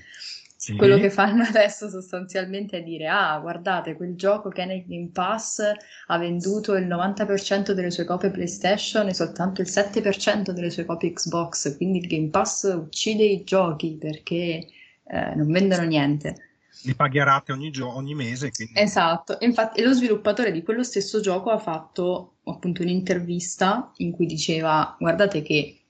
sì. 0.66 0.74
Quello 0.74 0.96
che 0.96 1.10
fanno 1.10 1.44
adesso 1.46 1.88
sostanzialmente 1.88 2.78
è 2.78 2.82
dire: 2.82 3.06
Ah, 3.06 3.38
guardate, 3.38 3.94
quel 3.94 4.16
gioco 4.16 4.48
che 4.48 4.62
è 4.62 4.66
nel 4.66 4.84
Game 4.86 5.10
Pass 5.12 5.62
ha 6.06 6.18
venduto 6.18 6.74
il 6.74 6.86
90% 6.86 7.72
delle 7.72 7.90
sue 7.90 8.04
copie 8.04 8.30
PlayStation 8.30 9.06
e 9.06 9.14
soltanto 9.14 9.60
il 9.60 9.68
7% 9.68 10.50
delle 10.50 10.70
sue 10.70 10.84
copie 10.84 11.12
Xbox. 11.12 11.76
Quindi 11.76 11.98
il 11.98 12.06
Game 12.08 12.30
Pass 12.30 12.64
uccide 12.74 13.22
i 13.22 13.44
giochi 13.44 13.96
perché 13.96 14.66
eh, 15.04 15.34
non 15.36 15.52
vendono 15.52 15.82
niente. 15.84 16.34
Li 16.82 16.94
pagherate 16.94 17.52
ogni, 17.52 17.70
gio- 17.70 17.94
ogni 17.94 18.14
mese. 18.14 18.50
Quindi... 18.50 18.74
Esatto, 18.76 19.36
infatti 19.40 19.82
lo 19.82 19.92
sviluppatore 19.92 20.52
di 20.52 20.62
quello 20.62 20.82
stesso 20.82 21.20
gioco 21.20 21.50
ha 21.50 21.58
fatto 21.58 22.36
appunto 22.44 22.82
un'intervista 22.82 23.92
in 23.96 24.12
cui 24.12 24.26
diceva: 24.26 24.96
Guardate 24.98 25.42
che 25.42 25.80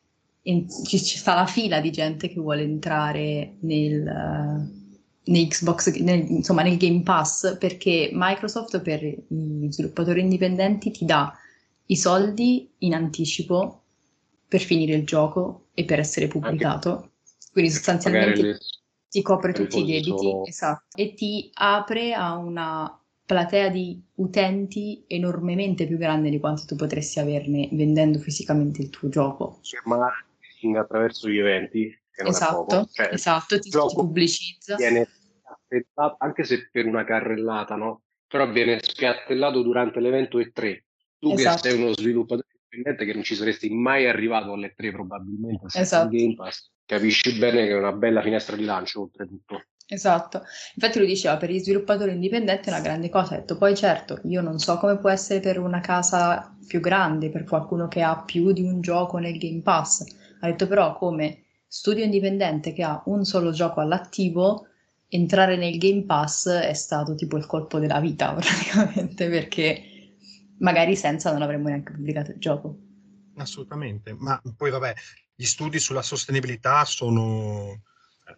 in, 0.42 0.68
ci, 0.84 1.02
ci, 1.02 1.18
sta 1.18 1.34
la 1.34 1.46
fila 1.46 1.80
di 1.80 1.90
gente 1.90 2.28
che 2.28 2.40
vuole 2.40 2.62
entrare 2.62 3.56
nel, 3.60 4.70
uh, 5.24 5.46
Xbox, 5.48 5.92
nel, 5.96 6.30
insomma 6.30 6.62
nel 6.62 6.76
Game 6.76 7.02
Pass, 7.02 7.58
perché 7.58 8.10
Microsoft 8.12 8.80
per 8.80 9.02
gli 9.02 9.70
sviluppatori 9.70 10.20
indipendenti 10.20 10.90
ti 10.90 11.04
dà 11.04 11.32
i 11.86 11.96
soldi 11.96 12.70
in 12.78 12.94
anticipo 12.94 13.82
per 14.48 14.60
finire 14.60 14.94
il 14.94 15.04
gioco 15.04 15.66
e 15.74 15.84
per 15.84 15.98
essere 15.98 16.28
pubblicato. 16.28 16.90
Anche 16.90 17.10
Quindi 17.52 17.70
sostanzialmente 17.70 18.58
ti 19.16 19.22
copre 19.22 19.54
tutti 19.54 19.78
i 19.78 19.86
debiti 19.86 20.10
solo... 20.10 20.44
esatto, 20.44 20.94
e 20.94 21.14
ti 21.14 21.48
apre 21.54 22.12
a 22.12 22.36
una 22.36 23.00
platea 23.24 23.70
di 23.70 23.98
utenti 24.16 25.04
enormemente 25.06 25.86
più 25.86 25.96
grande 25.96 26.28
di 26.28 26.38
quanto 26.38 26.64
tu 26.66 26.76
potresti 26.76 27.18
averne 27.18 27.66
vendendo 27.72 28.18
fisicamente 28.18 28.82
il 28.82 28.90
tuo 28.90 29.08
gioco. 29.08 29.60
Ma 29.84 29.96
marketing 29.96 30.76
attraverso 30.76 31.30
gli 31.30 31.38
eventi. 31.38 31.98
esatto, 32.10 32.86
cioè, 32.92 33.08
esatto, 33.12 33.58
ti, 33.58 33.70
ti 33.70 33.78
pubblicizza. 33.94 34.76
Viene 34.76 35.08
anche 36.18 36.44
se 36.44 36.68
per 36.70 36.84
una 36.84 37.04
carrellata, 37.04 37.74
no? 37.74 38.02
Però 38.28 38.50
viene 38.52 38.80
spiattellato 38.82 39.62
durante 39.62 39.98
l'evento 39.98 40.38
E3. 40.38 40.78
Tu 41.18 41.30
esatto. 41.32 41.62
che 41.62 41.70
sei 41.70 41.80
uno 41.80 41.92
sviluppatore 41.94 42.48
indipendente 42.52 43.06
che 43.06 43.14
non 43.14 43.22
ci 43.22 43.34
saresti 43.34 43.72
mai 43.72 44.06
arrivato 44.06 44.52
alle 44.52 44.74
3 44.76 44.92
probabilmente 44.92 45.66
esatto. 45.72 46.08
Game 46.10 46.34
Pass, 46.34 46.70
capisci 46.86 47.36
bene 47.38 47.66
che 47.66 47.72
è 47.72 47.76
una 47.76 47.92
bella 47.92 48.22
finestra 48.22 48.56
di 48.56 48.64
lancio 48.64 49.02
oltretutto. 49.02 49.64
Esatto, 49.88 50.42
infatti 50.74 50.98
lui 50.98 51.06
diceva 51.06 51.36
per 51.36 51.50
gli 51.50 51.60
sviluppatori 51.60 52.12
indipendenti 52.12 52.68
è 52.68 52.72
una 52.72 52.80
grande 52.80 53.08
cosa, 53.08 53.34
ha 53.34 53.38
detto 53.38 53.56
poi 53.56 53.76
certo 53.76 54.20
io 54.24 54.40
non 54.40 54.58
so 54.58 54.78
come 54.78 54.98
può 54.98 55.10
essere 55.10 55.38
per 55.38 55.60
una 55.60 55.80
casa 55.80 56.56
più 56.66 56.80
grande, 56.80 57.30
per 57.30 57.44
qualcuno 57.44 57.86
che 57.86 58.02
ha 58.02 58.20
più 58.20 58.50
di 58.52 58.62
un 58.62 58.80
gioco 58.80 59.18
nel 59.18 59.38
Game 59.38 59.60
Pass, 59.60 60.04
ha 60.40 60.46
detto 60.46 60.66
però 60.66 60.96
come 60.96 61.44
studio 61.68 62.02
indipendente 62.02 62.72
che 62.72 62.82
ha 62.82 63.00
un 63.06 63.24
solo 63.24 63.52
gioco 63.52 63.80
all'attivo, 63.80 64.66
entrare 65.06 65.56
nel 65.56 65.78
Game 65.78 66.02
Pass 66.02 66.48
è 66.48 66.74
stato 66.74 67.14
tipo 67.14 67.36
il 67.36 67.46
colpo 67.46 67.78
della 67.78 68.00
vita 68.00 68.32
praticamente 68.34 69.28
perché 69.28 69.82
magari 70.58 70.96
senza 70.96 71.30
non 71.30 71.42
avremmo 71.42 71.68
neanche 71.68 71.92
pubblicato 71.92 72.32
il 72.32 72.38
gioco. 72.38 72.78
Assolutamente, 73.36 74.16
ma 74.18 74.40
poi 74.56 74.70
vabbè, 74.70 74.94
gli 75.36 75.44
studi 75.44 75.78
sulla 75.78 76.02
sostenibilità 76.02 76.84
sono, 76.86 77.82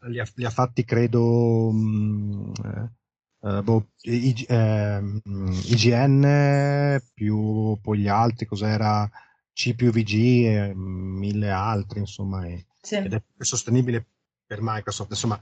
li 0.03 0.19
ha, 0.19 0.27
li 0.35 0.45
ha 0.45 0.51
fatti 0.51 0.85
credo 0.85 1.71
mh, 1.71 2.53
mm, 2.67 2.85
eh, 3.41 3.63
boh, 3.63 3.91
I, 4.03 4.45
eh, 4.49 5.21
IGN 5.65 7.01
più 7.15 7.79
poi 7.81 7.99
gli 8.01 8.09
altri, 8.09 8.47
cos'era 8.47 9.09
C 9.53 9.75
più 9.75 9.93
VG 9.93 10.13
e 10.45 10.75
mille 10.75 11.51
altri, 11.51 12.01
insomma, 12.01 12.45
e, 12.47 12.67
sì. 12.81 12.97
ed 12.97 13.15
è 13.15 13.23
sostenibile 13.39 14.05
per 14.45 14.59
Microsoft, 14.61 15.11
insomma, 15.11 15.41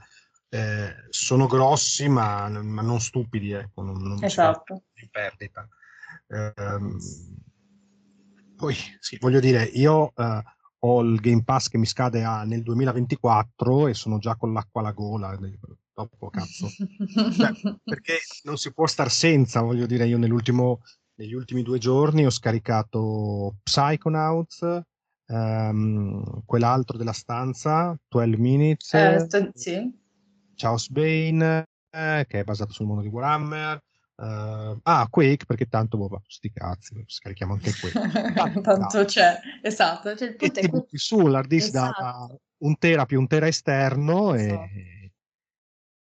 eh, 0.49 0.93
sono 1.09 1.47
grossi 1.47 2.07
ma, 2.07 2.47
ma, 2.49 2.81
non 2.83 2.99
stupidi, 3.01 3.51
ecco, 3.51 3.81
non, 3.81 4.01
non 4.01 4.23
esatto. 4.23 4.83
in 4.95 5.09
perdita. 5.09 5.67
Eh, 6.27 6.53
poi, 8.55 8.75
sì, 8.99 9.17
voglio 9.19 9.39
dire, 9.39 9.63
io 9.63 10.11
uh, 10.15 10.41
ho 10.79 11.01
il 11.01 11.19
Game 11.19 11.43
Pass 11.43 11.69
che 11.69 11.77
mi 11.77 11.85
scade 11.85 12.23
a, 12.23 12.43
nel 12.43 12.63
2024 12.63 13.87
e 13.87 13.93
sono 13.93 14.17
già 14.19 14.35
con 14.35 14.53
l'acqua 14.53 14.81
alla 14.81 14.91
gola. 14.91 15.37
Dopo, 15.93 16.29
cazzo. 16.29 16.67
cioè, 17.33 17.51
perché 17.83 18.19
non 18.43 18.57
si 18.57 18.71
può 18.71 18.85
star 18.85 19.09
senza, 19.09 19.61
voglio 19.61 19.87
dire, 19.87 20.05
io 20.05 20.17
nell'ultimo, 20.17 20.81
negli 21.15 21.33
ultimi 21.33 21.63
due 21.63 21.79
giorni 21.79 22.25
ho 22.25 22.29
scaricato 22.29 23.55
Psychonauts, 23.63 24.81
um, 25.27 26.43
quell'altro 26.45 26.97
della 26.97 27.13
stanza, 27.13 27.97
12 28.07 28.39
Minutes, 28.39 28.93
eh, 28.93 29.25
st- 29.27 29.51
sì. 29.53 29.91
Chaos 30.55 30.89
Bane, 30.89 31.63
eh, 31.89 32.25
che 32.27 32.39
è 32.39 32.43
basato 32.43 32.71
sul 32.73 32.85
mondo 32.85 33.01
di 33.01 33.07
Warhammer, 33.07 33.79
Uh, 34.19 34.79
ah, 34.81 35.07
Quake, 35.11 35.45
perché 35.45 35.67
tanto, 35.67 35.97
boh, 35.97 36.23
sti 36.25 36.51
cazzi, 36.51 37.03
scarichiamo 37.05 37.53
anche 37.53 37.71
Quake. 37.79 38.33
Tanto, 38.33 38.61
tanto 38.61 39.05
c'è, 39.05 39.39
esatto. 39.61 40.15
Cioè, 40.15 40.35
e 40.39 40.49
ti 40.49 40.67
butti 40.67 40.97
su 40.97 41.27
l'hard 41.27 41.47
disk 41.47 41.67
esatto. 41.67 42.01
da 42.01 42.37
un 42.59 42.77
tera 42.79 43.05
più 43.05 43.19
un 43.19 43.27
tera 43.27 43.47
esterno 43.47 44.33
esatto. 44.33 44.63
e, 44.63 45.11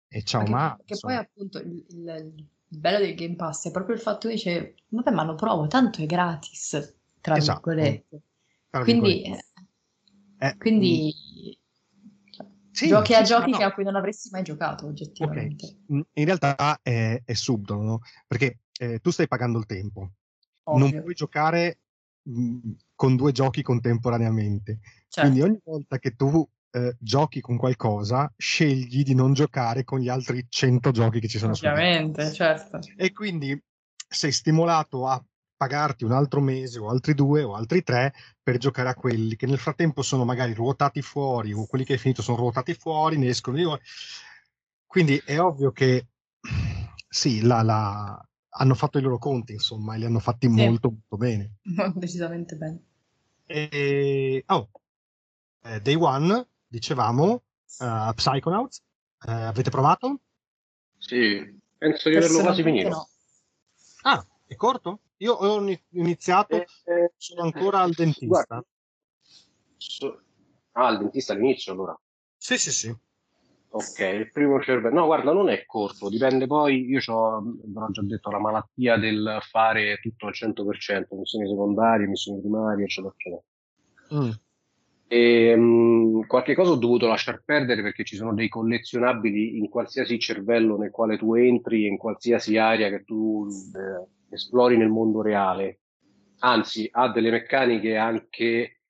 e 0.08 0.23
ciao 0.23 0.46
ma. 0.46 0.49
ma 0.49 0.78
che, 0.82 0.96
poi 0.99 1.14
appunto 1.14 1.58
il, 1.58 1.85
il, 1.90 2.35
il, 2.68 2.78
bello 2.78 3.04
del 3.04 3.14
Game 3.14 3.35
Pass 3.35 3.68
è 3.68 3.70
proprio 3.70 3.94
il 3.94 4.00
fatto 4.00 4.28
che 4.28 4.35
dice, 4.35 4.75
vabbè 4.88 5.11
ma 5.11 5.23
lo 5.23 5.35
provo, 5.35 5.66
tanto 5.66 6.00
è 6.00 6.06
gratis, 6.06 6.94
tra 7.20 7.37
esatto. 7.37 7.70
virgolette. 7.70 8.23
Tra 8.70 8.82
quindi, 8.82 9.25
eh, 9.25 9.44
eh, 10.38 10.56
quindi 10.56 11.14
mm 11.14 11.65
sì, 12.76 12.88
giochi 12.88 13.14
a 13.14 13.23
giochi 13.23 13.50
no. 13.50 13.59
a 13.59 13.73
cui 13.73 13.85
non 13.85 13.97
avresti 13.97 14.28
mai 14.30 14.42
giocato 14.42 14.87
oggettivamente. 14.87 15.64
Okay. 15.88 16.04
In 16.12 16.25
realtà 16.25 16.78
è, 16.83 17.23
è 17.25 17.33
subdolo, 17.33 17.83
no? 17.83 18.00
perché 18.26 18.61
eh, 18.78 18.99
tu 18.99 19.11
stai 19.11 19.26
pagando 19.28 19.59
il 19.59 19.66
tempo, 19.66 20.11
Ovvio. 20.64 20.90
non 20.90 21.02
puoi 21.02 21.14
giocare 21.14 21.78
mh, 22.23 22.40
mm, 22.40 22.59
con 22.95 23.16
due 23.16 23.33
giochi 23.33 23.62
contemporaneamente. 23.62 24.80
Certo. 25.09 25.21
Quindi 25.21 25.40
ogni 25.40 25.61
volta 25.64 25.98
che 25.98 26.14
tu 26.14 26.46
eh, 26.72 26.94
giochi 26.98 27.40
con 27.40 27.57
qualcosa, 27.57 28.31
scegli 28.37 29.03
di 29.03 29.14
non 29.14 29.33
giocare 29.33 29.83
con 29.85 29.98
gli 29.98 30.11
altri 30.11 30.44
100 30.46 30.90
giochi 30.90 31.20
che 31.20 31.29
ci 31.29 31.38
sono 31.38 31.53
Ovviamente, 31.53 32.31
certo. 32.33 32.81
E 32.94 33.12
quindi 33.12 33.59
sei 34.07 34.33
stimolato 34.33 35.07
a 35.07 35.24
pagarti 35.57 36.05
un 36.05 36.12
altro 36.12 36.40
mese 36.40 36.79
o 36.79 36.88
altri 36.88 37.14
due 37.14 37.42
o 37.42 37.55
altri 37.55 37.83
tre 37.83 38.12
per 38.42 38.59
giocare 38.59 38.90
a 38.90 38.95
quelli 38.95 39.37
che 39.37 39.47
nel 39.47 39.59
frattempo 39.59 40.03
sono 40.03 40.25
magari 40.25 40.53
ruotati 40.53 41.03
fuori 41.03 41.53
o 41.53 41.66
quelli 41.66 41.85
che 41.85 41.95
hai 41.95 41.99
finito 41.99 42.23
sono 42.23 42.37
ruotati 42.37 42.75
fuori, 42.75 43.16
ne 43.16 43.29
escono 43.29 43.57
di 43.57 43.62
nuovo. 43.62 43.81
Quindi 44.87 45.21
è 45.25 45.40
ovvio 45.40 45.73
che 45.73 46.07
sì, 47.09 47.42
la, 47.42 47.62
la, 47.62 48.29
hanno 48.51 48.75
fatto 48.75 48.99
i 48.99 49.03
loro 49.03 49.19
conti, 49.19 49.53
insomma, 49.53 49.95
e 49.95 49.99
li 49.99 50.05
hanno 50.05 50.19
fatti 50.19 50.49
sì. 50.49 50.55
molto, 50.55 50.90
molto 50.90 51.16
bene. 51.16 51.57
Decisamente 51.95 52.57
bene. 52.57 52.83
E, 53.47 54.42
oh, 54.47 54.71
eh, 55.62 55.81
Day 55.81 55.95
One, 55.95 56.47
dicevamo, 56.66 57.42
uh, 57.79 58.12
Psychonauts, 58.14 58.83
uh, 59.27 59.31
avete 59.31 59.71
provato? 59.71 60.21
Sì, 60.99 61.59
penso 61.77 62.09
di 62.09 62.16
averlo 62.16 62.40
quasi 62.40 62.62
finito. 62.62 62.88
No. 62.88 63.09
Ah, 64.03 64.27
è 64.47 64.55
corto? 64.55 65.01
Io 65.18 65.33
ho 65.33 65.76
iniziato, 65.90 66.57
eh, 66.57 66.66
eh, 66.85 67.12
sono 67.16 67.42
ancora 67.42 67.81
al 67.81 67.92
dentista. 67.92 68.26
Guarda, 68.26 68.64
so, 69.76 70.20
ah, 70.72 70.87
al 70.87 70.98
dentista 70.98 71.33
all'inizio 71.33 71.72
allora? 71.72 71.98
Sì, 72.37 72.59
sì, 72.59 72.70
sì. 72.70 72.94
Ok, 73.68 73.98
il 73.98 74.31
primo 74.31 74.61
cervello. 74.62 74.94
No, 74.94 75.07
guarda, 75.07 75.33
non 75.33 75.48
è 75.48 75.64
corto, 75.66 76.09
dipende 76.09 76.46
poi, 76.46 76.87
io 76.87 77.00
ho, 77.07 77.40
l'ho 77.40 77.90
già 77.90 78.02
detto, 78.02 78.31
la 78.31 78.38
malattia 78.38 78.96
del 78.96 79.38
fare 79.42 79.98
tutto 80.00 80.26
al 80.26 80.35
100%, 80.35 81.16
missioni 81.16 81.48
secondarie, 81.48 82.07
missioni 82.07 82.40
primarie, 82.40 82.85
eccetera, 82.85 83.14
eccetera. 83.14 83.42
Mm. 84.14 84.31
E, 85.09 85.55
um, 85.55 86.26
qualche 86.26 86.55
cosa 86.55 86.72
ho 86.72 86.76
dovuto 86.76 87.07
lasciar 87.07 87.42
perdere 87.44 87.83
perché 87.83 88.02
ci 88.05 88.16
sono 88.16 88.35
dei 88.35 88.48
collezionabili 88.48 89.59
in 89.59 89.68
qualsiasi 89.68 90.18
cervello 90.18 90.76
nel 90.76 90.90
quale 90.90 91.16
tu 91.16 91.35
entri, 91.35 91.87
in 91.87 91.96
qualsiasi 91.96 92.57
area 92.57 92.88
che 92.88 93.05
tu 93.05 93.46
eh, 93.46 94.15
esplori 94.28 94.76
nel 94.76 94.88
mondo 94.88 95.22
reale, 95.22 95.80
anzi 96.38 96.88
ha 96.90 97.10
delle 97.10 97.30
meccaniche 97.30 97.96
anche, 97.96 98.80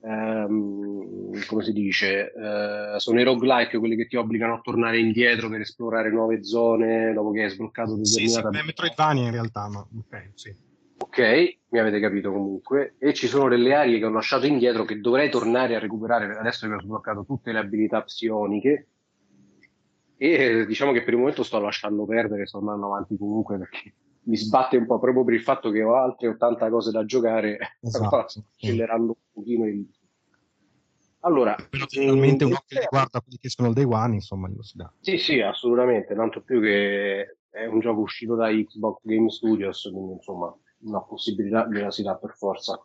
um, 0.00 1.30
come 1.46 1.62
si 1.62 1.72
dice, 1.72 2.32
uh, 2.34 2.98
sono 2.98 3.20
i 3.20 3.24
roguelike 3.24 3.78
quelli 3.78 3.96
che 3.96 4.06
ti 4.06 4.16
obbligano 4.16 4.54
a 4.54 4.60
tornare 4.60 4.98
indietro 4.98 5.48
per 5.48 5.60
esplorare 5.60 6.10
nuove 6.10 6.44
zone 6.44 7.12
dopo 7.12 7.30
che 7.30 7.44
hai 7.44 7.50
sbloccato 7.50 7.96
determinata... 7.96 8.50
Sì, 8.50 8.58
sì, 8.58 8.64
Metroidvania 8.64 9.24
in 9.24 9.32
realtà, 9.32 9.68
ma 9.68 9.80
ok, 9.80 10.30
sì. 10.34 10.64
Ok, 10.98 11.58
mi 11.68 11.78
avete 11.78 12.00
capito 12.00 12.32
comunque. 12.32 12.94
E 12.98 13.12
ci 13.12 13.26
sono 13.26 13.48
delle 13.48 13.74
aree 13.74 13.98
che 13.98 14.06
ho 14.06 14.10
lasciato 14.10 14.46
indietro 14.46 14.84
che 14.84 14.98
dovrei 14.98 15.28
tornare 15.28 15.76
a 15.76 15.78
recuperare 15.78 16.36
adesso 16.36 16.66
che 16.66 16.74
ho 16.74 16.80
sbloccato 16.80 17.24
tutte 17.24 17.52
le 17.52 17.58
abilità 17.58 18.02
psioniche. 18.02 18.88
E 20.16 20.64
diciamo 20.66 20.92
che 20.92 21.02
per 21.02 21.12
il 21.12 21.18
momento 21.18 21.42
sto 21.42 21.60
lasciando 21.60 22.06
perdere, 22.06 22.46
sto 22.46 22.58
andando 22.58 22.86
avanti 22.86 23.18
comunque 23.18 23.58
perché 23.58 23.92
mi 24.26 24.36
sbatte 24.36 24.76
un 24.76 24.86
po' 24.86 24.98
proprio 24.98 25.24
per 25.24 25.34
il 25.34 25.42
fatto 25.42 25.70
che 25.70 25.82
ho 25.82 25.94
altre 25.96 26.28
80 26.28 26.70
cose 26.70 26.90
da 26.90 27.04
giocare, 27.04 27.58
esatto. 27.80 28.16
accelerando 28.56 29.16
un 29.18 29.32
pochino 29.32 29.66
il... 29.66 29.86
Allora, 31.20 31.56
però 31.68 31.86
finalmente 31.88 32.44
un 32.44 32.52
occhio 32.52 32.80
riguarda 32.80 33.20
quelli 33.20 33.38
che 33.38 33.48
sono 33.48 33.68
il 33.68 33.74
day 33.74 33.84
one, 33.84 34.14
insomma, 34.14 34.48
lo 34.48 34.62
si 34.62 34.76
dà. 34.76 34.92
Sì, 35.00 35.18
sì, 35.18 35.40
assolutamente, 35.40 36.14
tanto 36.14 36.40
più 36.42 36.60
che 36.60 37.38
è 37.50 37.66
un 37.66 37.80
gioco 37.80 38.00
uscito 38.00 38.36
da 38.36 38.48
Xbox 38.48 39.00
Game 39.02 39.28
Studios, 39.28 39.88
quindi 39.90 40.12
insomma, 40.12 40.54
una 40.82 41.00
possibilità 41.00 41.66
gliela 41.68 41.90
si 41.90 42.02
dà 42.02 42.14
per 42.16 42.34
forza. 42.36 42.80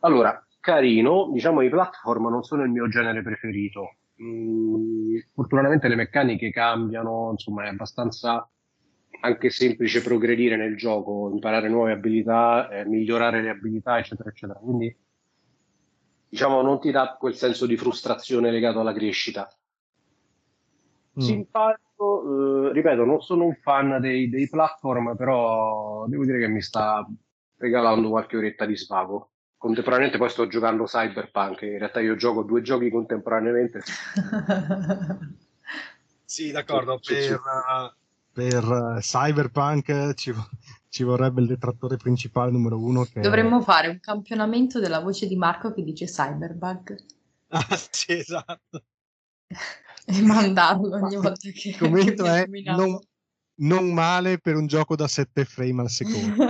Allora, 0.00 0.46
carino, 0.60 1.30
diciamo 1.32 1.62
i 1.62 1.70
platform 1.70 2.28
non 2.28 2.42
sono 2.42 2.64
il 2.64 2.70
mio 2.70 2.88
genere 2.88 3.22
preferito. 3.22 3.96
Mm, 4.22 5.16
fortunatamente 5.32 5.88
le 5.88 5.94
meccaniche 5.94 6.50
cambiano, 6.50 7.30
insomma, 7.30 7.64
è 7.64 7.68
abbastanza 7.68 8.46
anche 9.22 9.50
semplice 9.50 10.02
progredire 10.02 10.56
nel 10.56 10.76
gioco, 10.76 11.30
imparare 11.32 11.68
nuove 11.68 11.92
abilità, 11.92 12.68
eh, 12.68 12.84
migliorare 12.84 13.40
le 13.40 13.50
abilità, 13.50 13.98
eccetera, 13.98 14.30
eccetera. 14.30 14.58
Quindi, 14.58 14.94
diciamo, 16.28 16.60
non 16.62 16.80
ti 16.80 16.90
dà 16.90 17.16
quel 17.18 17.34
senso 17.34 17.66
di 17.66 17.76
frustrazione 17.76 18.50
legato 18.50 18.80
alla 18.80 18.92
crescita. 18.92 19.48
Mm. 21.18 21.20
Simpatico, 21.20 22.68
eh, 22.68 22.72
ripeto, 22.72 23.04
non 23.04 23.20
sono 23.20 23.44
un 23.44 23.54
fan 23.54 24.00
dei, 24.00 24.28
dei 24.28 24.48
platform, 24.48 25.14
però 25.16 26.06
devo 26.08 26.24
dire 26.24 26.40
che 26.40 26.48
mi 26.48 26.62
sta 26.62 27.06
regalando 27.58 28.08
qualche 28.08 28.36
oretta 28.36 28.66
di 28.66 28.76
svago 28.76 29.28
contemporaneamente 29.56 30.18
poi 30.18 30.28
sto 30.28 30.48
giocando 30.48 30.86
Cyberpunk, 30.86 31.62
in 31.62 31.78
realtà 31.78 32.00
io 32.00 32.16
gioco 32.16 32.42
due 32.42 32.62
giochi 32.62 32.90
contemporaneamente. 32.90 33.80
sì, 36.24 36.50
d'accordo, 36.50 36.98
per, 36.98 37.40
per 38.32 38.64
uh, 38.64 38.98
Cyberpunk 38.98 40.14
ci, 40.14 40.32
ci, 40.88 41.02
vorrebbe 41.02 41.42
il 41.42 41.46
detrattore 41.46 41.96
principale 41.96 42.50
numero 42.50 42.78
uno. 42.78 43.04
Che 43.04 43.20
Dovremmo 43.20 43.60
è... 43.60 43.62
fare 43.62 43.88
un 43.88 44.00
campionamento 44.00 44.80
della 44.80 45.00
voce 45.00 45.26
di 45.26 45.36
Marco 45.36 45.72
che 45.72 45.82
dice 45.82 46.06
Cyberpunk. 46.06 46.96
Ah, 47.54 47.78
sì, 47.90 48.12
esatto. 48.12 48.82
e 50.06 50.22
mandarlo 50.22 50.96
ogni 50.96 51.16
volta 51.16 51.50
che... 51.50 51.68
Il 51.68 51.76
commento 51.76 52.24
è 52.24 52.46
non, 52.74 52.98
non, 53.56 53.92
male 53.92 54.38
per 54.38 54.56
un 54.56 54.66
gioco 54.66 54.96
da 54.96 55.06
7 55.06 55.44
frame 55.44 55.82
al 55.82 55.90
secondo. 55.90 56.46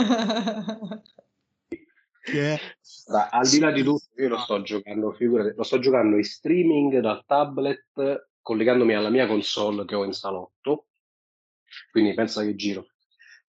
che 2.23 2.55
è... 2.55 2.61
Da, 3.07 3.31
al 3.31 3.49
di 3.49 3.59
là 3.59 3.73
di 3.73 3.83
tutto, 3.83 4.05
io 4.16 4.29
lo 4.29 4.38
sto 4.38 4.62
giocando, 4.62 5.11
figurate, 5.11 5.55
lo 5.57 5.64
sto 5.64 5.81
giocando 5.81 6.16
in 6.16 6.23
streaming 6.23 7.01
dal 7.01 7.25
tablet 7.27 8.29
collegandomi 8.40 8.95
alla 8.95 9.11
mia 9.11 9.27
console 9.27 9.85
che 9.85 9.97
ho 9.97 10.05
in 10.05 10.12
salotto 10.12 10.87
quindi 11.90 12.14
pensa 12.14 12.42
che 12.42 12.54
giro. 12.54 12.87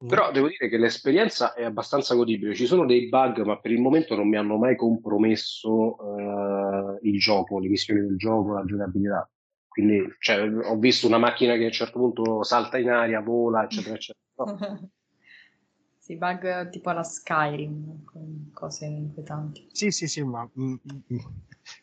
Però 0.06 0.32
devo 0.32 0.50
dire 0.50 0.68
che 0.68 0.78
l'esperienza 0.78 1.54
è 1.54 1.64
abbastanza 1.64 2.14
godibile. 2.14 2.54
Ci 2.54 2.66
sono 2.66 2.86
dei 2.86 3.08
bug, 3.08 3.42
ma 3.44 3.60
per 3.60 3.72
il 3.72 3.80
momento 3.80 4.16
non 4.16 4.28
mi 4.28 4.36
hanno 4.36 4.58
mai 4.58 4.76
compromesso 4.76 5.70
uh, 5.70 7.00
il 7.04 7.18
gioco, 7.20 7.60
le 7.60 7.70
missioni 7.70 8.02
del 8.02 8.18
gioco, 8.18 8.54
la 8.54 8.66
giocabilità. 8.66 9.30
Quindi 9.66 10.06
cioè, 10.20 10.52
ho 10.52 10.78
visto 10.78 11.08
una 11.08 11.18
macchina 11.18 11.56
che 11.56 11.64
a 11.64 11.68
un 11.68 11.72
certo 11.72 12.00
punto 12.00 12.44
salta 12.44 12.78
in 12.78 12.90
aria, 12.90 13.22
vola, 13.22 13.64
eccetera, 13.64 13.96
eccetera. 13.96 14.80
sì, 16.04 16.18
bug 16.18 16.68
tipo 16.68 16.90
alla 16.90 17.02
Skyrim, 17.02 18.04
con 18.04 18.50
cose 18.54 18.86
inquietanti. 18.86 19.70
Sì, 19.72 19.90
sì, 19.90 20.10
sì, 20.10 20.22
ma 20.22 20.44
mm, 20.44 20.66
mm, 20.66 20.98
mm. 21.14 21.18
il 21.18 21.22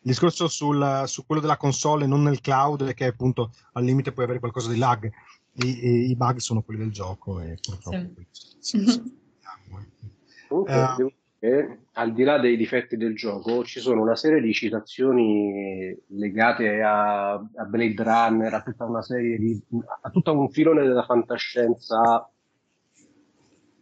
discorso 0.01 0.47
sul, 0.47 1.05
su 1.07 1.25
quello 1.25 1.41
della 1.41 1.57
console 1.57 2.03
e 2.03 2.07
non 2.07 2.21
nel 2.21 2.39
cloud 2.39 2.83
è 2.83 2.93
che 2.93 3.05
appunto 3.05 3.51
al 3.73 3.83
limite 3.83 4.11
puoi 4.11 4.25
avere 4.25 4.39
qualcosa 4.39 4.69
di 4.69 4.77
lag 4.77 5.11
i, 5.53 6.09
i 6.11 6.15
bug 6.15 6.37
sono 6.37 6.61
quelli 6.61 6.81
del 6.81 6.91
gioco 6.91 7.39
e 7.39 7.57
purtroppo 7.59 8.21
sì. 8.29 8.85
sì, 8.85 9.01
Comunque, 10.47 10.75
uh, 10.75 10.95
devo 10.97 11.11
dire, 11.39 11.79
al 11.93 12.13
di 12.13 12.23
là 12.23 12.37
dei 12.37 12.57
difetti 12.57 12.97
del 12.97 13.15
gioco, 13.15 13.63
ci 13.63 13.79
sono 13.79 14.03
una 14.03 14.15
serie 14.15 14.39
di 14.39 14.53
citazioni 14.53 15.97
legate 16.09 16.79
a, 16.83 17.31
a 17.31 17.65
Blade 17.67 18.03
Runner, 18.03 18.53
a 18.53 18.61
tutta 18.61 18.85
una 18.85 19.01
serie 19.01 19.39
di 19.39 19.59
a 20.03 20.09
tutto 20.11 20.37
un 20.37 20.51
filone 20.51 20.83
della 20.83 21.05
fantascienza 21.05 22.29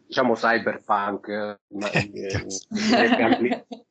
diciamo 0.09 0.33
cyberpunk 0.33 1.27
ma, 1.67 1.91
eh, 1.91 2.47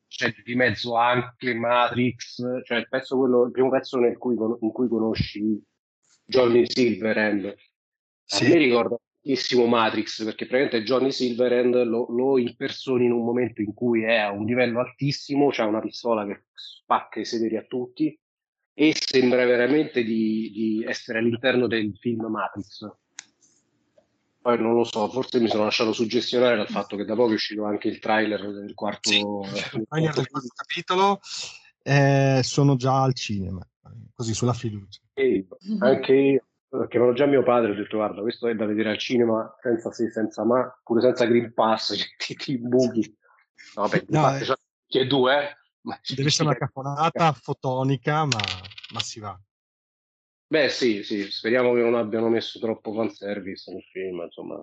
c'è 0.05 0.33
di 0.43 0.55
mezzo 0.55 0.97
anche 0.97 1.53
Matrix 1.53 2.43
cioè 2.65 2.79
il 2.79 2.89
pezzo 2.89 3.17
quello 3.17 3.45
il 3.45 3.51
primo 3.51 3.69
pezzo 3.69 3.97
nel 3.99 4.17
cui, 4.17 4.35
in 4.35 4.71
cui 4.71 4.89
conosci 4.89 5.63
Johnny 6.25 6.69
Silverhand 6.69 7.55
sì. 8.25 8.45
A 8.45 8.49
me 8.49 8.57
ricorda 8.57 8.97
tantissimo 9.21 9.65
Matrix 9.65 10.23
perché 10.23 10.45
praticamente 10.45 10.83
Johnny 10.83 11.11
Silverhand 11.11 11.83
lo, 11.83 12.07
lo 12.09 12.37
impersoni 12.37 13.05
in 13.05 13.11
un 13.11 13.23
momento 13.23 13.61
in 13.61 13.73
cui 13.73 14.03
è 14.03 14.15
a 14.15 14.31
un 14.31 14.45
livello 14.45 14.79
altissimo, 14.79 15.49
c'ha 15.49 15.65
una 15.65 15.81
pistola 15.81 16.25
che 16.25 16.45
spacca 16.53 17.19
i 17.19 17.25
sederi 17.25 17.57
a 17.57 17.63
tutti 17.63 18.17
e 18.73 18.95
sembra 18.95 19.45
veramente 19.45 20.03
di, 20.03 20.51
di 20.51 20.83
essere 20.85 21.19
all'interno 21.19 21.67
del 21.67 21.95
film 21.99 22.27
Matrix. 22.27 22.87
Poi 24.49 24.59
non 24.59 24.73
lo 24.73 24.83
so, 24.83 25.07
forse 25.09 25.39
mi 25.39 25.47
sono 25.47 25.65
lasciato 25.65 25.93
suggestionare 25.93 26.55
dal 26.55 26.67
fatto 26.67 26.95
che 26.95 27.05
da 27.05 27.13
poco 27.13 27.29
è 27.29 27.33
uscito 27.33 27.65
anche 27.65 27.87
il 27.87 27.99
trailer 27.99 28.51
del 28.51 28.73
quarto, 28.73 29.11
sì, 29.11 29.21
del 29.77 29.85
quarto 29.87 30.23
capitolo. 30.55 31.19
Eh, 31.83 32.41
sono 32.43 32.75
già 32.75 33.03
al 33.03 33.13
cinema, 33.13 33.61
così 34.11 34.33
sulla 34.33 34.53
fiducia. 34.53 35.01
E 35.13 35.45
anche 35.81 36.13
io 36.13 36.43
chiamano 36.87 37.13
già 37.13 37.27
mio 37.27 37.43
padre 37.43 37.71
ho 37.71 37.75
detto 37.75 37.97
guarda 37.97 38.21
questo 38.21 38.47
è 38.47 38.55
da 38.55 38.65
vedere 38.65 38.89
al 38.89 38.97
cinema 38.97 39.55
senza 39.61 39.91
se 39.91 40.09
senza 40.11 40.43
ma 40.45 40.71
pure 40.83 41.01
senza 41.01 41.25
green 41.25 41.51
pass 41.51 41.95
ti, 42.17 42.35
ti 42.35 42.59
buchi 42.59 43.17
no, 43.75 43.87
vabbè, 43.87 44.05
no, 44.09 44.35
eh. 44.35 44.55
che 44.87 45.07
due 45.07 45.33
eh? 45.33 45.57
ma 45.81 45.99
deve 46.15 46.27
essere 46.29 46.49
una 46.49 46.57
cafonata 46.57 47.31
fotonica 47.33 48.25
ma, 48.25 48.39
ma 48.93 48.99
si 48.99 49.19
va 49.19 49.35
beh 50.49 50.69
sì 50.69 51.03
sì 51.03 51.29
speriamo 51.29 51.73
che 51.73 51.81
non 51.81 51.95
abbiano 51.95 52.27
messo 52.27 52.59
troppo 52.59 52.93
fanservice 52.93 53.71
nel 53.71 53.83
film 53.91 54.21
insomma 54.23 54.61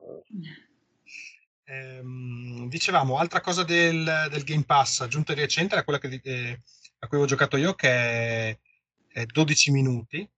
ehm, 1.64 2.68
dicevamo 2.68 3.18
altra 3.18 3.40
cosa 3.40 3.62
del, 3.62 4.28
del, 4.30 4.44
Game 4.44 4.64
Pass 4.64 5.00
aggiunta 5.00 5.32
di 5.32 5.40
recente 5.40 5.74
era 5.74 5.84
quella 5.84 5.98
che, 5.98 6.20
eh, 6.22 6.60
a 6.98 7.06
cui 7.06 7.18
ho 7.18 7.24
giocato 7.24 7.56
io 7.56 7.74
che 7.74 7.88
è, 7.88 8.58
è 9.06 9.26
12 9.26 9.70
minuti 9.70 10.28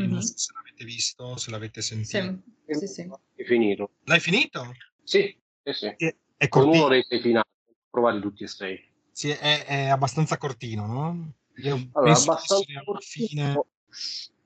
mm-hmm. 0.00 0.18
se 0.18 0.52
l'avete 0.54 0.84
visto, 0.84 1.36
se 1.36 1.50
l'avete 1.50 1.82
sentito. 1.82 2.42
Sì, 2.66 2.74
sì, 2.74 2.86
sì. 2.86 3.10
È 3.34 3.44
finito. 3.44 3.90
L'hai 4.04 4.20
finito? 4.20 4.74
Sì, 5.02 5.36
sì, 5.62 5.72
sì. 5.72 5.86
È, 5.86 6.14
è 6.36 6.48
Con 6.48 6.68
uno 6.68 6.88
dei 6.88 7.02
sei 7.02 7.20
finali, 7.20 7.48
provati 7.90 8.20
tutti 8.20 8.44
e 8.44 8.48
sei. 8.48 8.92
Sì, 9.10 9.30
è, 9.30 9.64
è 9.64 9.88
abbastanza 9.88 10.38
cortino, 10.38 10.86
no? 10.86 11.32
Io 11.56 11.74
allora, 11.92 12.12
abbastanza 12.12 12.82
cortino. 12.84 13.66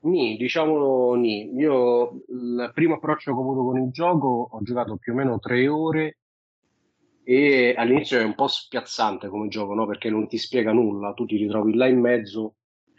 Nì, 0.03 0.37
diciamolo 0.37 1.15
nì. 1.15 1.53
Io 1.55 2.23
il 2.27 2.71
primo 2.73 2.95
approccio 2.95 3.31
che 3.31 3.37
ho 3.37 3.41
avuto 3.41 3.63
con 3.63 3.81
il 3.81 3.91
gioco 3.91 4.47
ho 4.51 4.61
giocato 4.61 4.97
più 4.97 5.13
o 5.13 5.15
meno 5.15 5.39
tre 5.39 5.67
ore 5.67 6.17
e 7.23 7.73
all'inizio 7.77 8.19
è 8.19 8.23
un 8.23 8.35
po' 8.35 8.47
spiazzante 8.47 9.29
come 9.29 9.47
gioco, 9.47 9.73
no? 9.73 9.85
Perché 9.85 10.09
non 10.09 10.27
ti 10.27 10.37
spiega 10.37 10.71
nulla, 10.71 11.13
tu 11.13 11.25
ti 11.25 11.37
ritrovi 11.37 11.75
là 11.75 11.87
in 11.87 11.99
mezzo 11.99 12.55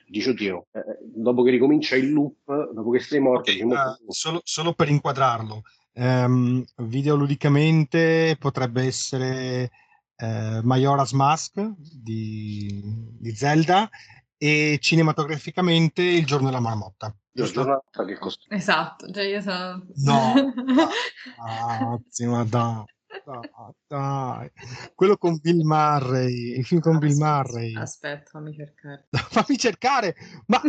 dici 0.07 0.29
oddio, 0.29 0.67
eh, 0.73 0.79
eh, 0.79 0.99
dopo 1.03 1.43
che 1.43 1.51
ricomincia 1.51 1.97
il 1.97 2.12
loop, 2.12 2.73
dopo 2.73 2.90
che 2.90 3.01
sei 3.01 3.21
morto... 3.21 3.51
Okay, 3.51 3.62
uh, 3.62 4.12
solo, 4.12 4.40
solo, 4.45 4.73
per 4.73 4.88
inquadrarlo, 4.88 5.62
um, 5.95 6.64
videoludicamente 6.77 8.37
potrebbe 8.38 8.83
essere 8.83 9.71
uh, 10.17 10.61
Majora's 10.62 11.12
Mask 11.12 11.61
di, 11.77 12.81
di, 13.19 13.35
Zelda 13.35 13.88
e 14.37 14.79
cinematograficamente 14.81 16.03
Il 16.03 16.27
giorno 16.27 16.49
della 16.49 16.61
marmotta. 16.61 17.14
Il 17.33 17.51
giorno 17.51 17.83
che 18.07 18.18
costa. 18.18 18.55
Esatto, 18.55 19.11
cioè 19.11 19.25
io 19.25 19.40
sono... 19.40 19.87
No, 19.97 20.35
ah, 21.38 21.99
ma 22.27 22.44
dai. 22.44 22.85
Dai, 23.25 23.51
dai. 23.87 24.51
Quello 24.94 25.16
con 25.16 25.38
Bill 25.40 25.64
Murray, 25.64 26.59
il 26.59 26.64
film 26.64 26.81
con 26.81 26.99
Bill 26.99 27.16
Murray. 27.16 27.75
Aspetta, 27.75 28.31
fammi 28.31 28.55
cercare. 28.55 29.09
fammi 29.12 29.57
cercare, 29.57 30.14
ma 30.47 30.61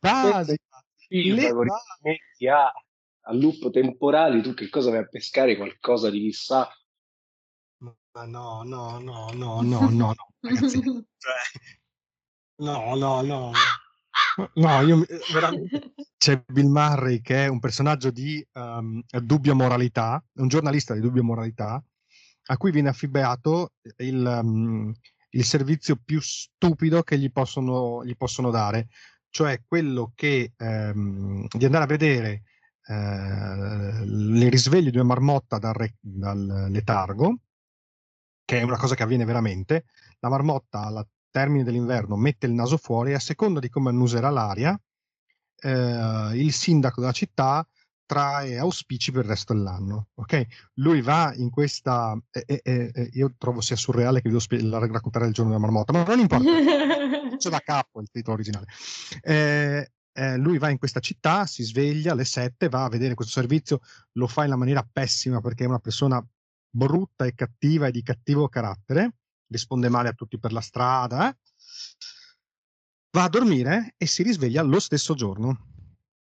base, 0.00 0.56
metti 1.08 2.48
a, 2.48 2.64
a 2.66 3.32
loop 3.32 3.70
temporali, 3.70 4.42
tu 4.42 4.54
che 4.54 4.68
cosa 4.68 4.90
vai 4.90 5.00
a 5.00 5.06
pescare? 5.06 5.56
Qualcosa 5.56 6.10
di 6.10 6.20
chissà. 6.20 6.68
Ma 7.78 8.24
no, 8.26 8.62
no, 8.62 8.98
no, 8.98 9.30
no, 9.32 9.60
no, 9.60 9.88
no, 9.88 9.88
no, 9.90 10.14
ragazzi. 10.40 10.80
Cioè, 11.24 11.32
no, 12.58 12.94
no, 12.94 13.22
no. 13.22 13.52
No, 14.54 14.80
io 14.80 15.04
veramente... 15.32 15.92
C'è 16.24 16.42
Bill 16.46 16.68
Murray 16.68 17.20
che 17.20 17.44
è 17.44 17.48
un 17.48 17.60
personaggio 17.60 18.10
di 18.10 18.44
um, 18.54 19.02
dubbia 19.20 19.54
moralità, 19.54 20.24
un 20.34 20.48
giornalista 20.48 20.94
di 20.94 21.00
dubbia 21.00 21.22
moralità, 21.22 21.82
a 22.46 22.56
cui 22.56 22.70
viene 22.70 22.88
affibbiato 22.88 23.72
il, 23.98 24.40
um, 24.42 24.92
il 25.30 25.44
servizio 25.44 26.00
più 26.02 26.20
stupido 26.20 27.02
che 27.02 27.18
gli 27.18 27.30
possono, 27.30 28.04
gli 28.04 28.16
possono 28.16 28.50
dare, 28.50 28.88
cioè 29.28 29.60
quello 29.66 30.12
che, 30.14 30.52
um, 30.58 31.46
di 31.48 31.64
andare 31.64 31.84
a 31.84 31.88
vedere 31.88 32.42
uh, 32.86 34.02
il 34.02 34.50
risveglio 34.50 34.90
di 34.90 34.96
una 34.96 35.06
marmotta 35.06 35.58
dal, 35.58 35.74
re, 35.74 35.96
dal 36.00 36.68
letargo, 36.70 37.38
che 38.44 38.60
è 38.60 38.62
una 38.62 38.78
cosa 38.78 38.94
che 38.94 39.02
avviene 39.02 39.24
veramente. 39.24 39.86
La 40.20 40.30
marmotta 40.30 40.84
alla 40.84 41.06
termine 41.34 41.64
dell'inverno 41.64 42.14
mette 42.14 42.46
il 42.46 42.52
naso 42.52 42.76
fuori 42.76 43.10
e 43.10 43.14
a 43.14 43.18
seconda 43.18 43.58
di 43.58 43.68
come 43.68 43.88
annuserà 43.88 44.30
l'aria, 44.30 44.80
eh, 45.62 46.30
il 46.34 46.52
sindaco 46.52 47.00
della 47.00 47.12
città 47.12 47.66
trae 48.06 48.56
auspici 48.56 49.10
per 49.10 49.24
il 49.24 49.30
resto 49.30 49.52
dell'anno. 49.52 50.10
Okay? 50.14 50.46
Lui 50.74 51.00
va 51.00 51.32
in 51.34 51.50
questa. 51.50 52.16
Eh, 52.30 52.60
eh, 52.62 53.10
io 53.14 53.34
trovo 53.36 53.60
sia 53.60 53.74
surreale 53.74 54.22
che 54.22 54.30
vi 54.30 54.38
devo 54.48 54.78
raccontare 54.78 55.26
il 55.26 55.32
giorno 55.32 55.50
della 55.50 55.64
marmotta, 55.64 55.92
ma 55.92 56.04
non 56.04 56.20
importa, 56.20 56.44
c'è 57.36 57.50
da 57.50 57.58
capo 57.58 58.00
il 58.00 58.08
titolo 58.12 58.34
originale. 58.34 58.66
Eh, 59.20 59.90
eh, 60.12 60.36
lui 60.36 60.58
va 60.58 60.68
in 60.68 60.78
questa 60.78 61.00
città, 61.00 61.46
si 61.46 61.64
sveglia 61.64 62.12
alle 62.12 62.24
7, 62.24 62.68
va 62.68 62.84
a 62.84 62.88
vedere 62.88 63.14
questo 63.14 63.40
servizio, 63.40 63.80
lo 64.12 64.28
fa 64.28 64.42
in 64.42 64.50
una 64.50 64.58
maniera 64.58 64.88
pessima 64.88 65.40
perché 65.40 65.64
è 65.64 65.66
una 65.66 65.80
persona 65.80 66.24
brutta 66.70 67.24
e 67.24 67.34
cattiva 67.34 67.88
e 67.88 67.90
di 67.90 68.04
cattivo 68.04 68.48
carattere 68.48 69.14
risponde 69.48 69.88
male 69.88 70.08
a 70.08 70.12
tutti 70.12 70.38
per 70.38 70.52
la 70.52 70.60
strada, 70.60 71.30
eh? 71.30 71.36
va 73.14 73.24
a 73.24 73.28
dormire 73.28 73.94
e 73.96 74.06
si 74.06 74.22
risveglia 74.22 74.62
lo 74.62 74.80
stesso 74.80 75.14
giorno. 75.14 75.68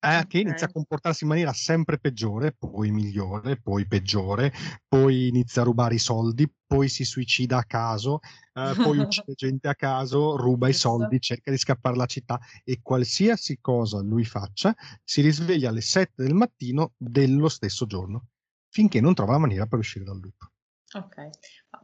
Eh, 0.03 0.25
che 0.27 0.38
inizia 0.38 0.66
a 0.66 0.73
comportarsi 0.73 1.25
in 1.25 1.29
maniera 1.29 1.53
sempre 1.53 1.99
peggiore, 1.99 2.53
poi 2.53 2.90
migliore, 2.90 3.61
poi 3.61 3.87
peggiore, 3.87 4.51
poi 4.88 5.29
inizia 5.29 5.61
a 5.61 5.66
rubare 5.66 5.96
i 5.96 5.99
soldi, 5.99 6.51
poi 6.66 6.88
si 6.88 7.05
suicida 7.05 7.59
a 7.59 7.64
caso, 7.64 8.20
eh, 8.55 8.73
poi 8.77 8.96
uccide 8.99 9.35
gente 9.35 9.68
a 9.68 9.75
caso, 9.75 10.37
ruba 10.38 10.68
i 10.68 10.73
soldi, 10.73 11.20
cerca 11.20 11.51
di 11.51 11.59
scappare 11.59 11.96
dalla 11.96 12.07
città 12.07 12.40
e 12.64 12.81
qualsiasi 12.81 13.59
cosa 13.61 14.01
lui 14.01 14.25
faccia 14.25 14.75
si 15.05 15.20
risveglia 15.20 15.68
alle 15.68 15.83
7 15.83 16.23
del 16.23 16.33
mattino 16.33 16.94
dello 16.96 17.51
stesso 17.51 17.85
giorno, 17.85 18.29
finché 18.70 19.03
non 19.03 19.12
trova 19.12 19.33
la 19.33 19.38
maniera 19.38 19.66
per 19.66 19.81
uscire 19.81 20.07
dal 20.07 20.18
loop. 20.18 20.51
Ok, 20.92 21.31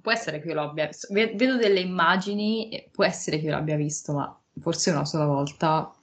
può 0.01 0.11
essere 0.11 0.40
che 0.40 0.49
io 0.49 0.55
l'abbia 0.55 0.87
visto. 0.87 1.12
Vedo 1.12 1.57
delle 1.57 1.81
immagini, 1.81 2.88
può 2.90 3.05
essere 3.05 3.38
che 3.38 3.45
io 3.45 3.53
l'abbia 3.53 3.77
visto, 3.77 4.12
ma 4.14 4.42
forse 4.61 4.90
una 4.90 5.05
sola 5.05 5.27
volta, 5.27 5.95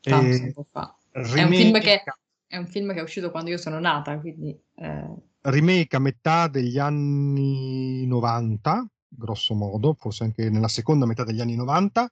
tanto 0.00 0.34
e... 0.34 0.38
tempo 0.38 0.66
fa. 0.70 0.96
Remake... 1.10 1.40
È, 1.40 1.44
un 1.44 1.52
film 1.52 1.80
che, 1.80 2.02
è 2.46 2.56
un 2.56 2.66
film 2.66 2.92
che 2.92 3.00
è 3.00 3.02
uscito 3.02 3.30
quando 3.30 3.50
io 3.50 3.58
sono 3.58 3.78
nata, 3.78 4.18
quindi... 4.18 4.58
Eh... 4.76 5.14
Remake 5.42 5.96
a 5.96 5.98
metà 5.98 6.48
degli 6.48 6.78
anni 6.78 8.06
90, 8.06 8.86
grosso 9.06 9.54
modo, 9.54 9.92
forse 9.92 10.24
anche 10.24 10.48
nella 10.48 10.68
seconda 10.68 11.04
metà 11.04 11.22
degli 11.22 11.42
anni 11.42 11.54
90, 11.54 12.10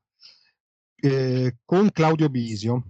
eh, 0.96 1.56
con 1.64 1.90
Claudio 1.90 2.28
Bisio, 2.28 2.82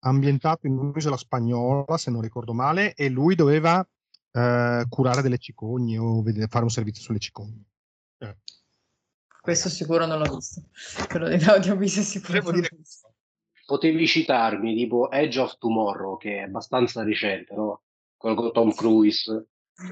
ambientato 0.00 0.66
in 0.66 0.76
un'isola 0.76 1.16
spagnola, 1.16 1.96
se 1.96 2.10
non 2.10 2.22
ricordo 2.22 2.52
male, 2.52 2.94
e 2.94 3.08
lui 3.08 3.36
doveva 3.36 3.86
uh, 4.34 4.88
curare 4.88 5.22
delle 5.22 5.38
cicogne 5.38 5.98
o 5.98 6.22
vedere, 6.22 6.48
fare 6.48 6.64
un 6.64 6.70
servizio 6.70 7.02
sulle 7.02 7.18
cicogne. 7.18 7.64
Eh. 8.18 8.36
Questo 9.40 9.68
sicuro 9.68 10.06
non 10.06 10.18
l'ho 10.18 10.34
visto. 10.34 10.62
Quello 11.08 11.28
dell'audio 11.28 11.76
viso 11.76 12.02
sicuro 12.02 12.50
visto. 12.50 13.12
Potevi 13.66 14.06
citarmi 14.06 14.74
tipo 14.74 15.10
Edge 15.10 15.38
of 15.38 15.56
Tomorrow, 15.58 16.18
che 16.18 16.38
è 16.38 16.42
abbastanza 16.42 17.02
recente, 17.02 17.54
no? 17.54 17.82
Quello 18.16 18.36
con 18.36 18.52
Tom 18.52 18.72
Cruise. 18.72 19.46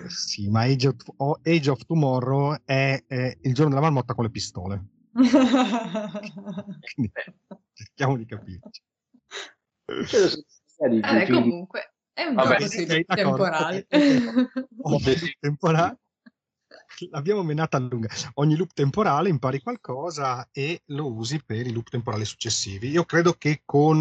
Sì, 0.09 0.49
ma 0.49 0.63
Age 0.63 0.89
of, 0.89 1.41
Age 1.43 1.71
of 1.71 1.85
Tomorrow 1.85 2.57
è, 2.65 3.03
è, 3.07 3.37
il 3.43 3.55
giorno 3.55 3.71
della 3.71 3.83
marmotta 3.83 4.15
con 4.15 4.25
le 4.25 4.31
pistole. 4.31 4.85
Quindi, 5.13 7.13
cerchiamo 7.73 8.17
di 8.17 8.25
capirci. 8.25 8.83
Eh, 10.77 11.27
comunque, 11.31 11.92
è 12.13 12.25
un 12.25 12.35
Vabbè, 12.35 12.59
gioco 12.59 13.15
temporale. 13.15 13.87
temporale 15.39 15.97
l'abbiamo 17.11 17.43
menata 17.43 17.77
a 17.77 17.81
lunga. 17.81 18.09
Ogni 18.35 18.57
loop 18.57 18.73
temporale 18.73 19.29
impari 19.29 19.61
qualcosa 19.61 20.49
e 20.53 20.83
lo 20.87 21.13
usi 21.13 21.43
per 21.45 21.67
i 21.67 21.73
loop 21.73 21.89
temporali 21.89 22.25
successivi. 22.25 22.89
Io 22.89 23.05
credo 23.05 23.35
che 23.35 23.63
con 23.65 24.01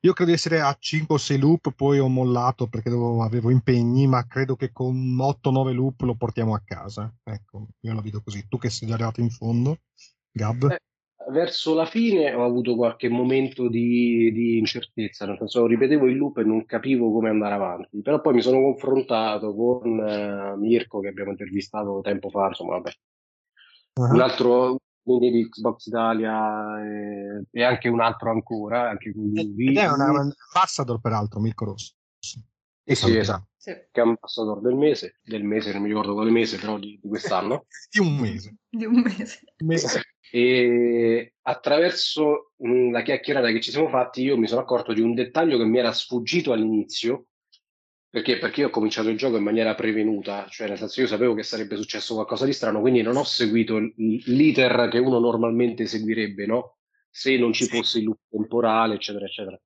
io 0.00 0.12
credo 0.12 0.30
di 0.30 0.36
essere 0.36 0.60
a 0.60 0.76
5 0.78 1.14
o 1.14 1.18
6 1.18 1.38
loop, 1.38 1.72
poi 1.72 1.98
ho 1.98 2.08
mollato 2.08 2.66
perché 2.66 2.90
dovevo, 2.90 3.22
avevo 3.22 3.50
impegni, 3.50 4.06
ma 4.06 4.26
credo 4.26 4.56
che 4.56 4.72
con 4.72 5.16
8-9 5.16 5.72
loop 5.72 6.00
lo 6.02 6.14
portiamo 6.14 6.54
a 6.54 6.62
casa. 6.64 7.12
Ecco, 7.22 7.68
io 7.80 7.94
la 7.94 8.00
vedo 8.00 8.22
così. 8.22 8.46
Tu 8.48 8.58
che 8.58 8.70
sei 8.70 8.88
già 8.88 8.94
arrivato 8.94 9.20
in 9.20 9.30
fondo, 9.30 9.80
Gab? 10.30 10.70
Eh, 10.70 10.80
verso 11.28 11.74
la 11.74 11.84
fine 11.84 12.32
ho 12.34 12.44
avuto 12.44 12.74
qualche 12.74 13.08
momento 13.08 13.68
di, 13.68 14.32
di, 14.32 14.58
incertezza, 14.58 15.26
nel 15.26 15.36
senso 15.38 15.66
ripetevo 15.66 16.06
il 16.06 16.16
loop 16.16 16.38
e 16.38 16.44
non 16.44 16.64
capivo 16.64 17.12
come 17.12 17.28
andare 17.28 17.54
avanti, 17.54 18.00
però 18.00 18.20
poi 18.20 18.34
mi 18.34 18.42
sono 18.42 18.60
confrontato 18.60 19.54
con 19.54 19.98
uh, 19.98 20.58
Mirko 20.58 21.00
che 21.00 21.08
abbiamo 21.08 21.30
intervistato 21.30 22.00
tempo 22.02 22.30
fa, 22.30 22.48
insomma 22.48 22.72
vabbè, 22.72 22.90
uh-huh. 23.94 24.14
un 24.14 24.20
altro 24.20 24.78
mini 25.02 25.30
di 25.30 25.48
Xbox 25.48 25.86
Italia 25.86 26.82
e, 26.82 27.44
e, 27.50 27.62
anche 27.62 27.88
un 27.88 28.00
altro 28.00 28.30
ancora, 28.30 28.88
anche 28.88 29.12
con 29.12 29.24
lui. 29.24 29.68
Ed 29.68 29.76
è 29.76 29.90
un 29.90 30.00
ambassador 30.00 31.00
peraltro, 31.00 31.40
Mirko 31.40 31.66
Rosso. 31.66 31.94
Eh 32.84 32.94
sì, 32.94 33.16
esatto. 33.16 33.48
Sì. 33.56 33.72
Che 33.90 34.00
è 34.00 34.00
ambassador 34.00 34.60
del 34.60 34.74
mese, 34.74 35.20
del 35.22 35.44
mese, 35.44 35.72
non 35.72 35.82
mi 35.82 35.88
ricordo 35.88 36.14
quale 36.14 36.30
mese, 36.30 36.58
però 36.58 36.78
di, 36.78 36.98
di 37.00 37.08
quest'anno. 37.08 37.66
di 37.90 38.00
un 38.00 38.16
mese. 38.16 38.56
Di 38.68 38.84
un 38.84 39.00
mese. 39.00 39.40
mese. 39.58 40.02
E 40.32 41.34
attraverso 41.42 42.52
la 42.58 43.02
chiacchierata 43.02 43.50
che 43.50 43.60
ci 43.60 43.70
siamo 43.70 43.88
fatti, 43.88 44.22
io 44.22 44.36
mi 44.36 44.46
sono 44.46 44.60
accorto 44.60 44.92
di 44.92 45.00
un 45.00 45.14
dettaglio 45.14 45.56
che 45.56 45.64
mi 45.64 45.78
era 45.78 45.92
sfuggito 45.92 46.52
all'inizio. 46.52 47.26
Perché? 48.10 48.38
Perché 48.38 48.62
io 48.62 48.66
ho 48.66 48.70
cominciato 48.70 49.08
il 49.08 49.16
gioco 49.16 49.36
in 49.36 49.44
maniera 49.44 49.76
prevenuta, 49.76 50.46
cioè 50.48 50.66
nel 50.66 50.78
senso 50.78 51.00
io 51.00 51.06
sapevo 51.06 51.32
che 51.32 51.44
sarebbe 51.44 51.76
successo 51.76 52.14
qualcosa 52.14 52.44
di 52.44 52.52
strano, 52.52 52.80
quindi 52.80 53.02
non 53.02 53.16
ho 53.16 53.22
seguito 53.22 53.78
l'iter 53.78 54.88
che 54.90 54.98
uno 54.98 55.20
normalmente 55.20 55.86
seguirebbe, 55.86 56.44
no? 56.44 56.78
Se 57.08 57.36
non 57.36 57.52
ci 57.52 57.66
fosse 57.66 57.98
il 57.98 58.06
loop 58.06 58.18
temporale, 58.28 58.94
eccetera, 58.94 59.26
eccetera. 59.26 59.60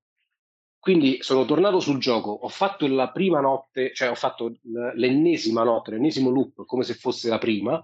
Quindi 0.78 1.22
sono 1.22 1.46
tornato 1.46 1.80
sul 1.80 1.98
gioco, 1.98 2.30
ho 2.30 2.48
fatto 2.48 2.86
la 2.86 3.10
prima 3.10 3.40
notte, 3.40 3.94
cioè 3.94 4.10
ho 4.10 4.14
fatto 4.14 4.54
l'ennesima 4.94 5.62
notte, 5.62 5.92
l'ennesimo 5.92 6.28
loop 6.28 6.66
come 6.66 6.84
se 6.84 6.92
fosse 6.92 7.30
la 7.30 7.38
prima, 7.38 7.82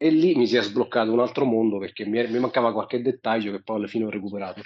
e 0.00 0.10
lì 0.10 0.36
mi 0.36 0.46
si 0.46 0.56
è 0.56 0.62
sbloccato 0.62 1.12
un 1.12 1.18
altro 1.18 1.44
mondo 1.44 1.78
perché 1.78 2.06
mi, 2.06 2.24
mi 2.28 2.38
mancava 2.38 2.72
qualche 2.72 3.02
dettaglio 3.02 3.50
che 3.50 3.62
poi 3.62 3.76
alla 3.76 3.88
fine 3.88 4.04
ho 4.04 4.10
recuperato. 4.10 4.62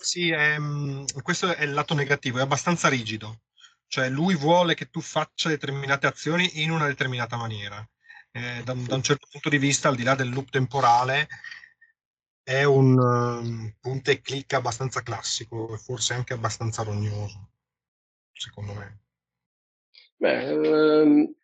Sì, 0.00 0.30
è, 0.30 0.54
ehm, 0.54 1.06
questo 1.22 1.54
è 1.54 1.64
il 1.64 1.72
lato 1.72 1.94
negativo, 1.94 2.38
è 2.38 2.42
abbastanza 2.42 2.88
rigido, 2.88 3.40
cioè 3.86 4.10
lui 4.10 4.36
vuole 4.36 4.74
che 4.74 4.90
tu 4.90 5.00
faccia 5.00 5.48
determinate 5.48 6.06
azioni 6.06 6.62
in 6.62 6.70
una 6.70 6.86
determinata 6.86 7.36
maniera. 7.36 7.84
Eh, 8.30 8.62
da, 8.62 8.74
da, 8.74 8.94
un 8.94 9.02
certo 9.02 9.26
punto 9.30 9.48
di 9.48 9.58
vista, 9.58 9.88
al 9.88 9.96
di 9.96 10.02
là 10.02 10.14
del 10.14 10.30
loop 10.30 10.50
temporale, 10.50 11.28
è 12.42 12.64
un 12.64 12.98
um, 12.98 13.74
punta 13.80 14.10
e 14.10 14.20
clicca 14.20 14.58
abbastanza 14.58 15.02
classico 15.02 15.72
e 15.74 15.78
forse 15.78 16.14
anche 16.14 16.34
abbastanza 16.34 16.82
rognoso, 16.82 17.52
secondo 18.32 18.74
me. 18.74 19.00
Beh, 20.16 20.48
ehm, 20.48 21.34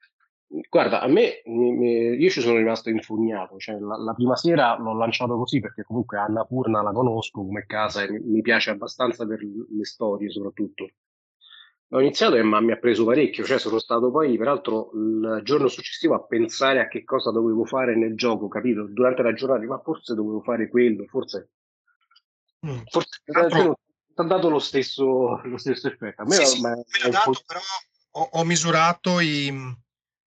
guarda, 0.68 1.00
a 1.00 1.06
me 1.08 1.42
io 1.44 2.30
ci 2.30 2.40
sono 2.40 2.56
rimasto 2.56 2.88
infugnato, 2.88 3.58
cioè, 3.58 3.78
la, 3.78 3.96
la, 3.96 4.14
prima 4.14 4.36
sera 4.36 4.76
l'ho 4.78 4.94
lanciato 4.96 5.36
così 5.36 5.60
perché 5.60 5.84
comunque 5.84 6.18
Anna 6.18 6.44
Purna 6.44 6.82
la 6.82 6.92
conosco 6.92 7.44
come 7.44 7.66
casa 7.66 8.02
e 8.02 8.10
mi, 8.10 8.40
piace 8.40 8.70
abbastanza 8.70 9.26
per 9.26 9.40
le 9.42 9.84
storie 9.84 10.30
soprattutto. 10.30 10.88
Ho 11.92 12.00
iniziato 12.00 12.36
e 12.36 12.42
ma 12.42 12.60
mi 12.60 12.72
ha 12.72 12.76
preso 12.76 13.04
parecchio, 13.04 13.44
cioè 13.44 13.58
sono 13.58 13.78
stato 13.78 14.10
poi 14.10 14.36
peraltro 14.36 14.90
il 14.92 15.40
giorno 15.42 15.68
successivo 15.68 16.14
a 16.14 16.22
pensare 16.22 16.80
a 16.80 16.88
che 16.88 17.02
cosa 17.02 17.30
dovevo 17.30 17.64
fare 17.64 17.96
nel 17.96 18.14
gioco, 18.14 18.46
capito? 18.48 18.86
Durante 18.86 19.22
la 19.22 19.32
giornata, 19.32 19.64
ma 19.64 19.80
forse 19.80 20.14
dovevo 20.14 20.40
fare 20.40 20.68
quello, 20.68 21.06
forse... 21.06 21.50
Mm. 22.66 22.80
Forse 22.90 23.20
ha 24.20 24.24
dato 24.24 24.48
lo 24.48 24.58
stesso, 24.58 25.40
lo 25.44 25.56
stesso 25.56 25.88
effetto. 25.88 26.22
A 26.22 26.24
me, 26.24 26.34
sì, 26.34 26.44
sì, 26.44 26.60
me 26.60 26.84
dato, 27.10 27.32
però 27.46 27.60
ho, 28.12 28.28
ho 28.32 28.44
misurato 28.44 29.20
i... 29.20 29.52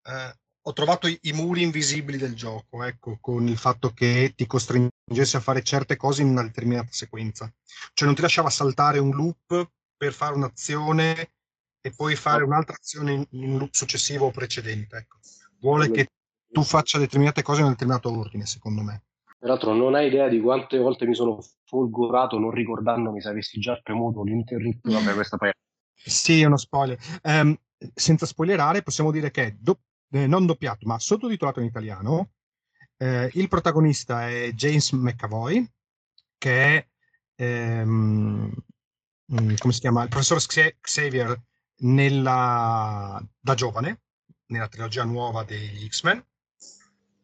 Eh, 0.02 0.36
ho 0.64 0.72
trovato 0.72 1.08
i, 1.08 1.18
i, 1.22 1.32
muri 1.32 1.62
invisibili 1.62 2.18
del 2.18 2.34
gioco, 2.34 2.84
ecco, 2.84 3.18
con 3.20 3.48
il 3.48 3.56
fatto 3.56 3.90
che 3.90 4.32
ti 4.36 4.46
costringesse 4.46 5.36
a 5.36 5.40
fare 5.40 5.62
certe 5.62 5.96
cose 5.96 6.22
in 6.22 6.28
una 6.28 6.42
determinata 6.42 6.88
sequenza. 6.90 7.52
Cioè 7.92 8.06
non 8.06 8.14
ti 8.14 8.22
lasciava 8.22 8.50
saltare 8.50 8.98
un 8.98 9.10
loop 9.10 9.70
per 9.96 10.12
fare 10.12 10.34
un'azione 10.34 11.32
e 11.80 11.90
poi 11.94 12.14
fare 12.14 12.44
un'altra 12.44 12.76
azione 12.76 13.12
in, 13.12 13.26
in 13.30 13.52
un 13.52 13.58
loop 13.58 13.72
successivo 13.72 14.26
o 14.26 14.30
precedente. 14.30 14.96
Ecco. 14.96 15.18
Vuole 15.60 15.90
che 15.90 16.08
tu 16.48 16.62
faccia 16.62 16.98
determinate 16.98 17.42
cose 17.42 17.60
in 17.60 17.66
un 17.66 17.72
determinato 17.72 18.16
ordine, 18.16 18.46
secondo 18.46 18.82
me. 18.82 19.02
Peraltro 19.38 19.74
non 19.74 19.96
hai 19.96 20.06
idea 20.06 20.28
di 20.28 20.40
quante 20.40 20.78
volte 20.78 21.04
mi 21.04 21.14
sono 21.14 21.40
folgorato 21.64 22.38
non 22.38 22.52
ricordandomi 22.52 23.20
se 23.20 23.28
avessi 23.28 23.58
già 23.58 23.80
premuto 23.82 24.22
l'interrupt. 24.22 24.88
Vabbè, 24.88 25.14
questa 25.14 25.36
poi... 25.36 25.50
Sì, 25.94 26.40
è 26.42 26.44
uno 26.44 26.56
spoiler. 26.56 26.96
Um, 27.24 27.56
senza 27.94 28.26
spoilerare, 28.26 28.82
possiamo 28.82 29.10
dire 29.10 29.32
che 29.32 29.56
do- 29.58 29.80
eh, 30.12 30.26
non 30.26 30.46
doppiato, 30.46 30.86
ma 30.86 30.98
sottotitolato 30.98 31.60
in 31.60 31.66
italiano. 31.66 32.32
Eh, 32.96 33.30
il 33.34 33.48
protagonista 33.48 34.28
è 34.28 34.52
James 34.52 34.92
McAvoy, 34.92 35.66
che 36.38 36.76
è 36.76 36.86
ehm, 37.34 38.52
mm, 39.32 39.54
come 39.58 39.72
si 39.72 39.80
chiama? 39.80 40.02
Il 40.02 40.08
professor 40.08 40.40
Xavier 40.80 41.40
nella, 41.78 43.20
da 43.40 43.54
giovane, 43.54 44.02
nella 44.46 44.68
trilogia 44.68 45.04
nuova 45.04 45.44
degli 45.44 45.88
X-Men. 45.88 46.24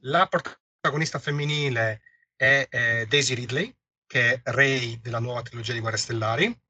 La 0.02 0.26
protagonista 0.26 1.18
femminile 1.18 2.02
è 2.36 2.66
eh, 2.70 3.06
Daisy 3.06 3.34
Ridley, 3.34 3.74
che 4.06 4.34
è 4.34 4.40
Ray 4.44 5.00
della 5.00 5.18
nuova 5.18 5.42
trilogia 5.42 5.74
di 5.74 5.80
Guerre 5.80 5.98
Stellari. 5.98 6.60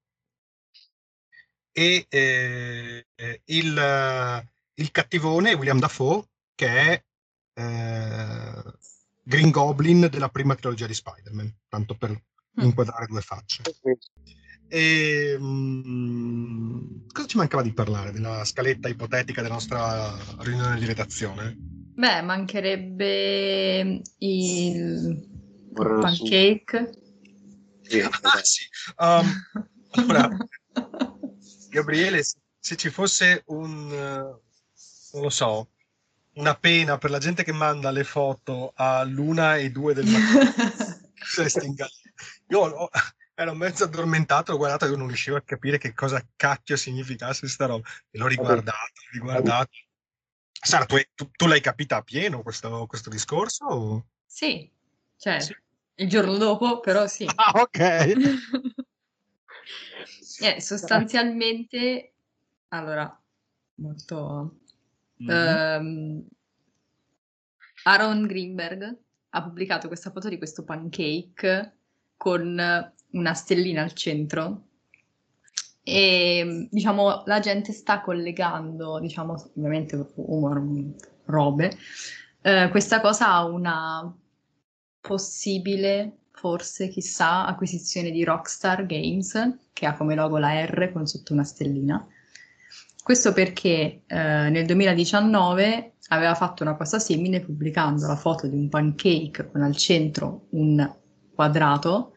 E 1.70 2.07
eh, 2.09 3.07
il, 3.44 4.48
il, 4.78 4.90
cattivone 4.90 5.52
è 5.52 5.56
William 5.56 5.78
Dafoe, 5.78 6.24
che 6.54 6.66
è 6.66 7.04
eh, 7.54 8.62
Green 9.22 9.50
Goblin 9.50 10.08
della 10.10 10.28
prima 10.28 10.54
trilogia 10.54 10.86
di 10.86 10.94
Spider-Man, 10.94 11.56
tanto 11.68 11.94
per 11.94 12.10
mm. 12.10 12.64
inquadrare 12.64 13.06
due 13.06 13.20
facce. 13.20 13.62
E, 14.70 15.36
um, 15.38 17.06
cosa 17.10 17.26
ci 17.26 17.36
mancava 17.38 17.62
di 17.62 17.72
parlare 17.72 18.12
della 18.12 18.44
scaletta 18.44 18.88
ipotetica 18.88 19.40
della 19.40 19.54
nostra 19.54 20.14
riunione 20.40 20.78
di 20.78 20.84
redazione? 20.84 21.56
Beh, 21.56 22.22
mancherebbe 22.22 24.02
il 24.18 25.28
pancake. 25.74 26.90
Sì, 27.82 28.00
ah, 28.00 28.40
sì. 28.42 28.66
Um, 28.98 29.26
allora, 29.90 30.28
Gabriele, 31.70 32.22
se 32.58 32.76
ci 32.76 32.90
fosse 32.90 33.42
un, 33.46 34.38
non 35.12 35.23
lo 35.23 35.31
so, 35.31 35.71
una 36.35 36.55
pena 36.55 36.99
per 36.99 37.11
la 37.11 37.18
gente 37.18 37.44
che 37.44 37.53
manda 37.53 37.90
le 37.90 38.05
foto 38.05 38.73
all'una 38.75 39.57
e 39.57 39.71
due 39.71 39.94
del 39.94 40.07
mattino, 40.07 40.53
io 42.49 42.59
ho, 42.59 42.90
ero 43.35 43.55
mezzo 43.55 43.85
addormentato, 43.85 44.51
l'ho 44.51 44.59
guardato 44.59 44.85
e 44.85 44.88
io 44.88 44.97
non 44.97 45.07
riuscivo 45.07 45.37
a 45.37 45.42
capire 45.42 45.79
che 45.79 45.94
cosa 45.94 46.25
cacchio 46.35 46.77
significasse 46.77 47.40
questa 47.40 47.66
roba. 47.66 47.88
E 48.11 48.18
l'ho 48.18 48.27
riguardato, 48.27 49.01
riguardato. 49.12 49.71
Sara, 50.61 50.85
tu, 50.87 50.97
tu, 51.14 51.31
tu, 51.31 51.47
l'hai 51.47 51.61
capita 51.61 51.97
a 51.97 52.03
pieno 52.03 52.42
questo, 52.42 52.87
questo 52.87 53.11
discorso? 53.11 53.64
O? 53.66 54.07
Sì, 54.27 54.68
cioè 55.16 55.38
sì. 55.38 55.55
il 55.97 56.09
giorno 56.09 56.37
dopo, 56.37 56.81
però 56.81 57.07
sì. 57.07 57.29
Ah, 57.37 57.53
ok. 57.61 57.79
eh, 60.40 60.61
sostanzialmente, 60.61 62.14
allora, 62.68 63.23
molto... 63.75 64.59
Mm-hmm. 65.22 65.81
Um, 65.81 66.26
Aaron 67.85 68.26
Greenberg 68.26 68.96
ha 69.31 69.42
pubblicato 69.42 69.88
questa 69.88 70.11
foto 70.11 70.28
di 70.28 70.38
questo 70.38 70.64
pancake 70.64 71.76
con 72.16 72.90
una 73.11 73.35
stellina 73.35 73.83
al 73.83 73.92
centro 73.92 74.64
e 75.83 76.68
diciamo 76.70 77.22
la 77.24 77.40
gente 77.40 77.72
sta 77.72 78.02
collegando, 78.02 78.98
diciamo 78.98 79.50
ovviamente 79.57 80.12
humor, 80.16 80.62
robe, 81.24 81.76
eh, 82.42 82.68
questa 82.70 83.00
cosa 83.00 83.33
ha 83.33 83.44
una 83.44 84.14
possibile, 85.00 86.18
forse 86.33 86.88
chissà, 86.88 87.46
acquisizione 87.46 88.11
di 88.11 88.22
Rockstar 88.22 88.85
Games, 88.85 89.59
che 89.72 89.87
ha 89.87 89.96
come 89.96 90.14
logo 90.14 90.37
la 90.37 90.64
R 90.66 90.92
con 90.92 91.07
sotto 91.07 91.33
una 91.33 91.44
stellina. 91.44 92.07
Questo 93.09 93.33
perché 93.33 94.03
eh, 94.07 94.14
nel 94.51 94.66
2019 94.66 95.94
aveva 96.09 96.35
fatto 96.35 96.62
una 96.62 96.77
cosa 96.77 96.99
simile 96.99 97.40
pubblicando 97.40 98.07
la 98.07 98.16
foto 98.16 98.47
di 98.47 98.55
un 98.55 98.68
pancake 98.68 99.51
con 99.51 99.62
al 99.62 99.75
centro 99.75 100.49
un 100.51 100.94
quadrato 101.35 102.12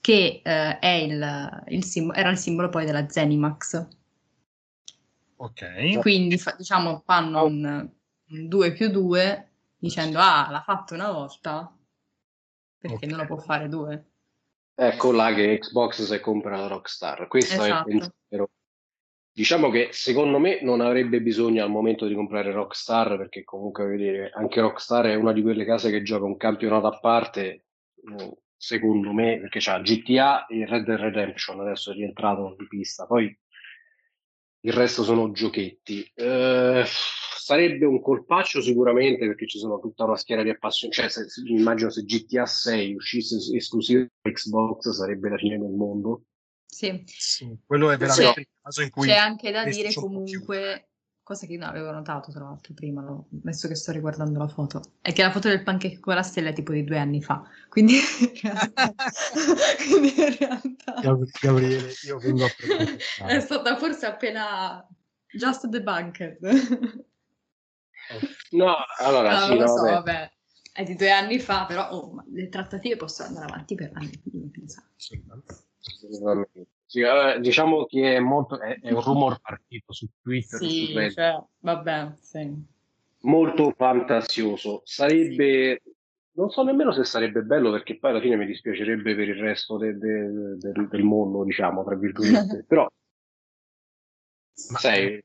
che 0.00 0.40
eh, 0.44 1.04
il, 1.04 1.64
il 1.70 1.82
simbolo, 1.82 2.16
era 2.16 2.30
il 2.30 2.38
simbolo 2.38 2.68
poi 2.68 2.84
della 2.84 3.08
Zenimax. 3.08 3.88
Ok. 5.34 5.98
Quindi 5.98 6.38
fa, 6.38 6.54
diciamo 6.56 7.02
fanno 7.04 7.44
un, 7.46 7.90
un 8.28 8.48
2 8.48 8.72
più 8.72 8.88
2 8.88 9.50
dicendo 9.78 10.20
ah 10.20 10.46
l'ha 10.48 10.62
fatto 10.62 10.94
una 10.94 11.10
volta 11.10 11.76
perché 12.78 12.94
okay. 12.94 13.08
non 13.08 13.18
lo 13.18 13.26
può 13.26 13.38
fare 13.38 13.68
due. 13.68 14.10
Ecco 14.76 15.10
là 15.10 15.34
che 15.34 15.58
Xbox 15.58 16.04
si 16.04 16.20
compra 16.20 16.56
la 16.56 16.68
Rockstar. 16.68 17.26
Questo 17.26 17.60
esatto. 17.60 17.88
è 17.88 17.90
il 17.90 17.96
esatto. 17.96 18.14
pensiero. 18.28 18.50
Diciamo 19.32 19.70
che 19.70 19.88
secondo 19.92 20.38
me 20.38 20.60
non 20.62 20.80
avrebbe 20.80 21.20
bisogno 21.22 21.62
al 21.62 21.70
momento 21.70 22.06
di 22.06 22.14
comprare 22.14 22.52
Rockstar 22.52 23.16
perché 23.16 23.44
comunque 23.44 23.86
vedere 23.86 24.30
anche 24.34 24.60
Rockstar 24.60 25.06
è 25.06 25.14
una 25.14 25.32
di 25.32 25.40
quelle 25.40 25.64
case 25.64 25.90
che 25.90 26.02
gioca 26.02 26.24
un 26.24 26.36
campionato 26.36 26.86
a 26.88 26.98
parte 26.98 27.66
secondo 28.56 29.12
me 29.12 29.38
perché 29.40 29.60
c'ha 29.60 29.80
GTA 29.80 30.46
e 30.46 30.66
Red 30.66 30.84
Dead 30.84 30.98
Redemption 30.98 31.60
adesso 31.60 31.92
è 31.92 31.94
rientrato 31.94 32.56
in 32.58 32.68
pista 32.68 33.06
poi 33.06 33.34
il 34.62 34.72
resto 34.72 35.02
sono 35.02 35.30
giochetti 35.30 36.10
eh, 36.14 36.84
sarebbe 37.50 37.84
un 37.84 38.00
colpaccio 38.00 38.60
sicuramente 38.60 39.26
perché 39.26 39.48
ci 39.48 39.58
sono 39.58 39.80
tutta 39.80 40.04
una 40.04 40.16
schiera 40.16 40.44
di 40.44 40.50
appassionati. 40.50 41.00
Cioè, 41.00 41.08
se, 41.08 41.42
immagino 41.46 41.90
se 41.90 42.02
GTA 42.02 42.46
6 42.46 42.94
uscisse 42.94 43.56
esclusivo 43.56 44.06
Xbox 44.22 44.90
sarebbe 44.90 45.30
la 45.30 45.36
fine 45.36 45.58
del 45.58 45.72
mondo. 45.72 46.26
Sì. 46.70 47.04
sì 47.06 47.58
quello 47.66 47.90
è 47.90 47.96
veramente 47.96 48.32
c'è, 48.32 48.40
il 48.40 48.48
caso 48.62 48.82
in 48.82 48.90
cui... 48.90 49.06
C'è 49.08 49.16
anche 49.16 49.50
da 49.50 49.64
dire 49.64 49.92
comunque, 49.92 50.90
cosa 51.22 51.46
che 51.46 51.54
io 51.54 51.64
avevo 51.66 51.90
notato 51.90 52.30
tra 52.30 52.44
l'altro 52.44 52.72
prima, 52.74 53.02
no? 53.02 53.28
adesso 53.42 53.68
che 53.68 53.74
sto 53.74 53.92
riguardando 53.92 54.38
la 54.38 54.48
foto, 54.48 54.80
è 55.02 55.12
che 55.12 55.22
la 55.22 55.30
foto 55.30 55.48
del 55.48 55.62
pancake 55.62 55.98
con 55.98 56.14
la 56.14 56.22
stella 56.22 56.50
è 56.50 56.52
tipo 56.52 56.72
di 56.72 56.84
due 56.84 56.98
anni 56.98 57.20
fa. 57.22 57.42
Quindi, 57.68 57.98
quindi 59.90 60.20
in 60.20 60.36
realtà... 60.38 60.94
Gabriele, 61.40 61.92
io 62.04 62.18
vengo 62.18 62.44
a 62.44 63.26
È 63.26 63.40
stata 63.40 63.76
forse 63.76 64.06
appena... 64.06 64.86
Just 65.32 65.66
debunked. 65.66 66.38
No, 68.50 68.76
allora 68.98 69.38
no, 69.38 69.46
sì, 69.46 69.54
lo 69.54 69.60
no, 69.60 69.66
so, 69.66 69.82
vabbè. 69.82 70.32
È 70.72 70.82
di 70.82 70.94
due 70.96 71.10
anni 71.10 71.38
fa, 71.38 71.66
però 71.66 71.90
oh, 71.90 72.24
le 72.32 72.48
trattative 72.48 72.96
possono 72.96 73.28
andare 73.28 73.46
avanti 73.46 73.74
per 73.74 73.90
anni, 73.94 74.10
sì, 74.96 75.22
diciamo 77.40 77.86
che 77.86 78.16
è, 78.16 78.20
molto, 78.20 78.60
è, 78.60 78.80
è, 78.80 78.92
un 78.92 79.02
rumor 79.02 79.40
partito 79.40 79.92
su 79.92 80.08
Twitter. 80.20 80.58
Sì, 80.58 80.86
su 80.86 81.10
cioè, 81.10 81.42
vabbè, 81.60 82.12
sì. 82.20 82.52
Molto 83.20 83.72
fantasioso. 83.76 84.82
Sarebbe, 84.84 85.82
non 86.32 86.50
so 86.50 86.62
nemmeno 86.62 86.92
se 86.92 87.04
sarebbe 87.04 87.42
bello 87.42 87.70
perché 87.70 87.98
poi 87.98 88.10
alla 88.10 88.20
fine 88.20 88.36
mi 88.36 88.46
dispiacerebbe 88.46 89.14
per 89.14 89.28
il 89.28 89.40
resto 89.40 89.76
de, 89.76 89.96
de, 89.96 90.56
de, 90.56 90.88
del 90.88 91.02
mondo, 91.02 91.44
diciamo, 91.44 91.84
tra 91.84 91.96
virgolette. 91.96 92.64
però, 92.68 92.88
Ma... 94.70 94.78
sai, 94.78 95.22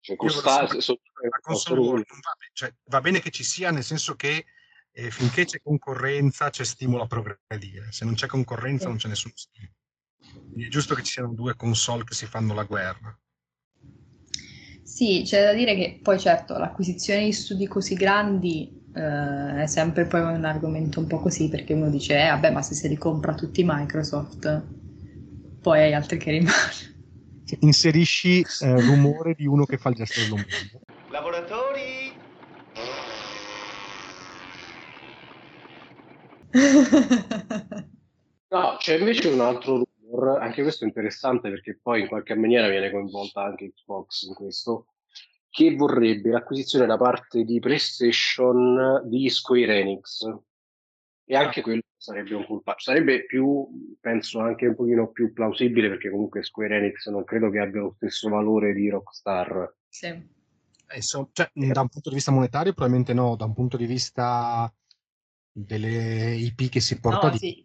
cioè, 0.00 0.16
costa, 0.16 0.66
so, 0.80 1.00
console 1.40 1.98
va, 1.98 2.04
cioè, 2.52 2.72
va, 2.84 3.00
bene 3.00 3.20
che 3.20 3.30
ci 3.30 3.44
sia, 3.44 3.70
nel 3.70 3.82
senso 3.82 4.14
che 4.14 4.44
eh, 4.90 5.10
finché 5.10 5.44
c'è 5.44 5.60
concorrenza 5.60 6.50
c'è 6.50 6.64
stimolo 6.64 7.02
a 7.02 7.06
progredire, 7.06 7.92
se 7.92 8.04
non 8.04 8.14
c'è 8.14 8.26
concorrenza 8.26 8.84
sì. 8.84 8.88
non 8.88 8.96
c'è 8.96 9.08
nessun 9.08 9.32
stimolo. 9.34 9.76
È 10.56 10.68
giusto 10.68 10.94
che 10.94 11.02
ci 11.02 11.12
siano 11.12 11.32
due 11.32 11.54
console 11.56 12.04
che 12.04 12.14
si 12.14 12.26
fanno 12.26 12.54
la 12.54 12.64
guerra. 12.64 13.16
Sì, 14.82 15.22
c'è 15.24 15.44
da 15.44 15.52
dire 15.52 15.74
che 15.74 16.00
poi 16.02 16.18
certo 16.18 16.56
l'acquisizione 16.58 17.24
di 17.24 17.32
studi 17.32 17.66
così 17.66 17.94
grandi 17.94 18.70
eh, 18.94 19.62
è 19.62 19.66
sempre 19.66 20.06
poi 20.06 20.22
un 20.22 20.44
argomento 20.44 20.98
un 20.98 21.06
po' 21.06 21.20
così 21.20 21.48
perché 21.48 21.74
uno 21.74 21.90
dice 21.90 22.20
eh 22.20 22.28
vabbè 22.30 22.50
ma 22.50 22.62
se 22.62 22.74
si 22.74 22.88
ricompra 22.88 23.34
tutti 23.34 23.62
Microsoft 23.64 24.62
poi 25.60 25.80
hai 25.80 25.94
altri 25.94 26.16
che 26.16 26.30
rimangono 26.30 26.96
inserisci 27.60 28.44
eh, 28.60 28.80
rumore 28.80 29.34
di 29.34 29.46
uno 29.46 29.64
che 29.64 29.78
fa 29.78 29.88
il 29.90 29.94
gesto 29.96 30.20
dell'ombrello. 30.20 30.80
Lavoratori! 31.10 32.16
no, 38.48 38.76
c'è 38.78 38.96
invece 38.98 39.28
un 39.28 39.40
altro 39.40 39.87
rumore, 40.10 40.42
anche 40.42 40.62
questo 40.62 40.84
è 40.84 40.86
interessante 40.86 41.50
perché 41.50 41.78
poi 41.80 42.02
in 42.02 42.08
qualche 42.08 42.34
maniera 42.34 42.68
viene 42.68 42.90
coinvolta 42.90 43.42
anche 43.42 43.72
Xbox 43.72 44.22
in 44.22 44.34
questo, 44.34 44.86
che 45.50 45.74
vorrebbe 45.74 46.30
l'acquisizione 46.30 46.86
da 46.86 46.96
parte 46.96 47.44
di 47.44 47.58
PlayStation 47.58 49.02
di 49.04 49.28
Square 49.28 49.78
Enix. 49.78 50.24
E 51.30 51.36
anche 51.36 51.60
quello 51.60 51.82
sarebbe 51.96 52.34
un 52.34 52.46
colpaccio. 52.46 52.90
Sarebbe 52.90 53.26
più, 53.26 53.96
penso, 54.00 54.40
anche 54.40 54.66
un 54.66 54.74
pochino 54.74 55.10
più 55.10 55.32
plausibile 55.32 55.88
perché 55.88 56.10
comunque 56.10 56.42
Square 56.42 56.76
Enix 56.76 57.08
non 57.08 57.24
credo 57.24 57.50
che 57.50 57.58
abbia 57.58 57.82
lo 57.82 57.92
stesso 57.96 58.28
valore 58.28 58.72
di 58.72 58.88
Rockstar. 58.88 59.74
Sì. 59.88 60.06
Eh, 60.06 61.02
so, 61.02 61.28
cioè, 61.32 61.50
da 61.52 61.82
un 61.82 61.88
punto 61.88 62.08
di 62.08 62.14
vista 62.14 62.30
monetario 62.30 62.72
probabilmente 62.72 63.12
no, 63.12 63.36
da 63.36 63.44
un 63.44 63.52
punto 63.52 63.76
di 63.76 63.84
vista 63.84 64.72
delle 65.64 66.34
IP 66.34 66.68
che 66.68 66.80
si 66.80 67.00
porta 67.00 67.30
no. 67.30 67.36
Sì. 67.36 67.62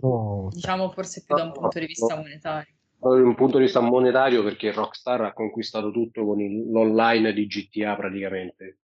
Diciamo 0.52 0.90
forse 0.92 1.24
più 1.26 1.36
da 1.36 1.44
un 1.44 1.52
punto 1.52 1.80
di 1.80 1.86
vista 1.86 2.16
monetario. 2.16 2.74
Da 2.98 3.10
un 3.10 3.36
punto 3.36 3.58
di 3.58 3.64
vista 3.64 3.82
monetario 3.82 4.44
perché 4.44 4.72
Rockstar 4.72 5.22
ha 5.22 5.34
conquistato 5.34 5.92
tutto 5.92 6.26
con 6.26 6.40
il, 6.40 6.70
l'online 6.72 7.34
di 7.34 7.46
GTA 7.48 7.96
praticamente. 7.96 8.80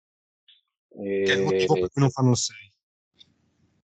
E... 0.99 1.23
Che 1.23 1.33
è 1.33 1.35
il 1.37 1.43
motivo 1.43 1.73
per 1.73 1.89
cui 1.89 2.01
non 2.01 2.09
fanno 2.09 2.33
6. 2.33 2.55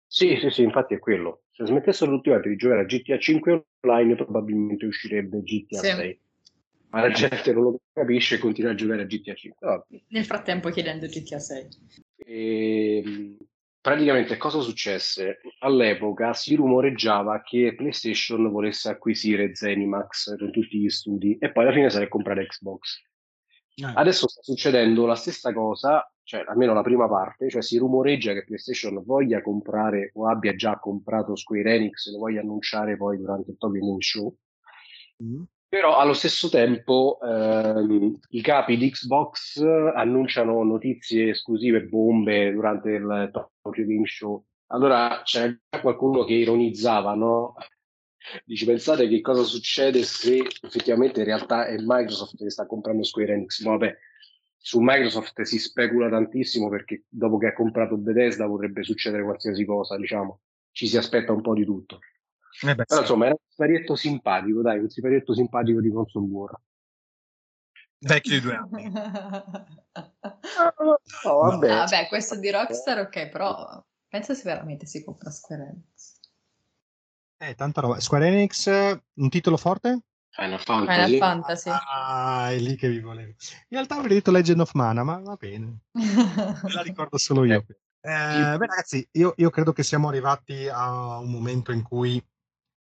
Sì, 0.06 0.36
sì, 0.40 0.50
sì, 0.50 0.62
infatti 0.62 0.94
è 0.94 0.98
quello. 0.98 1.42
Se 1.50 1.66
smettessero 1.66 2.10
tutti 2.10 2.30
quanti 2.30 2.48
di 2.48 2.56
giocare 2.56 2.80
a 2.80 2.84
GTA 2.84 3.18
5 3.18 3.66
online, 3.82 4.16
probabilmente 4.16 4.86
uscirebbe 4.86 5.40
GTA 5.42 5.78
sì. 5.78 5.90
6. 5.90 6.20
Ma 6.90 7.02
la 7.02 7.10
gente 7.10 7.52
non 7.52 7.62
lo 7.62 7.80
capisce 7.92 8.34
e 8.34 8.38
continua 8.38 8.72
a 8.72 8.74
giocare 8.74 9.02
a 9.02 9.04
GTA 9.04 9.34
5. 9.34 9.66
No. 9.66 9.86
Nel 10.08 10.24
frattempo 10.24 10.70
chiedendo 10.70 11.06
GTA 11.06 11.38
6. 11.38 11.68
E, 12.16 13.02
ehm, 13.04 13.36
praticamente 13.80 14.36
cosa 14.36 14.60
successe? 14.60 15.40
All'epoca 15.60 16.32
si 16.32 16.54
rumoreggiava 16.54 17.42
che 17.42 17.74
PlayStation 17.74 18.50
volesse 18.50 18.90
acquisire 18.90 19.54
Zenimax 19.54 20.36
con 20.36 20.50
tutti 20.50 20.78
gli 20.78 20.88
studi 20.88 21.36
e 21.38 21.52
poi 21.52 21.64
alla 21.64 21.72
fine 21.72 21.90
sarebbe 21.90 22.10
comprare 22.10 22.46
Xbox. 22.46 23.00
Eh. 23.76 23.92
Adesso 23.94 24.28
sta 24.28 24.42
succedendo 24.42 25.06
la 25.06 25.14
stessa 25.14 25.52
cosa 25.52 26.04
cioè 26.30 26.44
almeno 26.46 26.72
la 26.74 26.82
prima 26.82 27.08
parte, 27.08 27.50
cioè 27.50 27.60
si 27.60 27.76
rumoreggia 27.76 28.32
che 28.32 28.44
PlayStation 28.44 29.02
voglia 29.04 29.42
comprare 29.42 30.12
o 30.14 30.28
abbia 30.28 30.54
già 30.54 30.78
comprato 30.78 31.34
Square 31.34 31.74
Enix 31.74 32.06
e 32.06 32.12
lo 32.12 32.18
voglia 32.18 32.40
annunciare 32.40 32.96
poi 32.96 33.16
durante 33.16 33.50
il 33.50 33.56
Tokyo 33.58 33.80
Game 33.80 34.00
Show. 34.00 34.36
Mm. 35.24 35.42
Però 35.70 35.98
allo 35.98 36.14
stesso 36.14 36.48
tempo 36.48 37.20
ehm, 37.22 38.18
i 38.30 38.42
capi 38.42 38.76
di 38.76 38.90
Xbox 38.90 39.62
annunciano 39.62 40.64
notizie 40.64 41.30
esclusive 41.30 41.84
bombe 41.84 42.50
durante 42.50 42.90
il 42.90 43.30
Tokyo 43.62 43.86
Game 43.86 44.04
Show. 44.04 44.44
Allora 44.72 45.20
c'è 45.22 45.56
qualcuno 45.80 46.24
che 46.24 46.34
ironizzava, 46.34 47.14
no? 47.14 47.54
Dici, 48.44 48.64
pensate 48.64 49.06
che 49.06 49.20
cosa 49.20 49.44
succede 49.44 50.02
se 50.02 50.44
effettivamente 50.60 51.20
in 51.20 51.26
realtà 51.26 51.66
è 51.66 51.76
Microsoft 51.78 52.36
che 52.36 52.50
sta 52.50 52.66
comprando 52.66 53.04
Square 53.04 53.32
Enix? 53.32 53.62
No, 53.62 53.70
vabbè, 53.70 53.96
su 54.56 54.80
Microsoft 54.80 55.40
si 55.42 55.60
specula 55.60 56.08
tantissimo 56.08 56.68
perché 56.68 57.04
dopo 57.08 57.38
che 57.38 57.46
ha 57.46 57.52
comprato 57.52 57.96
Bethesda 57.96 58.48
potrebbe 58.48 58.82
succedere 58.82 59.22
qualsiasi 59.22 59.64
cosa, 59.64 59.96
diciamo, 59.96 60.40
ci 60.72 60.88
si 60.88 60.96
aspetta 60.96 61.32
un 61.32 61.42
po' 61.42 61.54
di 61.54 61.64
tutto. 61.64 62.00
Eh 62.62 62.74
beh, 62.74 62.84
Però 62.84 62.96
sì. 62.96 63.00
insomma 63.00 63.26
era 63.26 63.34
un 63.34 63.48
siparietto 63.48 63.94
simpatico, 63.94 64.62
dai, 64.62 64.78
un 64.78 64.88
siparietto 64.88 65.34
simpatico 65.34 65.80
di 65.80 65.90
Console 65.90 66.26
War. 66.26 66.60
Vecchio 68.02 68.32
di 68.32 68.40
due 68.40 68.54
anni. 68.54 68.92
oh, 71.24 71.40
vabbè. 71.40 71.68
vabbè, 71.68 72.08
questo 72.08 72.38
di 72.38 72.50
Rockstar 72.50 72.98
ok, 73.00 73.28
però 73.28 73.84
penso 74.08 74.34
se 74.34 74.42
veramente 74.44 74.86
si 74.86 75.04
compra 75.04 75.30
Square 75.30 75.62
Enix. 75.62 76.18
Eh, 77.42 77.54
tanta 77.54 77.80
roba. 77.80 78.00
Square 78.00 78.26
Enix, 78.26 78.66
un 78.68 79.28
titolo 79.28 79.56
forte? 79.56 80.00
Final 80.30 80.60
Fantasy. 80.60 81.14
Final 81.14 81.18
Fantasy. 81.18 81.70
Ah, 81.70 82.50
è 82.50 82.58
lì 82.58 82.76
che 82.76 82.88
vi 82.88 83.00
volevo. 83.00 83.30
In 83.30 83.36
realtà 83.68 83.96
avrei 83.96 84.16
detto 84.16 84.30
Legend 84.30 84.60
of 84.60 84.72
Mana, 84.74 85.02
ma 85.02 85.18
va 85.18 85.36
bene. 85.36 85.80
Me 85.92 86.72
la 86.72 86.82
ricordo 86.82 87.18
solo 87.18 87.44
io. 87.46 87.64
Eh, 88.02 88.56
beh, 88.56 88.66
ragazzi, 88.66 89.06
io, 89.12 89.34
io, 89.36 89.50
credo 89.50 89.72
che 89.72 89.82
siamo 89.82 90.08
arrivati 90.08 90.68
a 90.68 91.18
un 91.18 91.30
momento 91.30 91.72
in 91.72 91.82
cui 91.82 92.22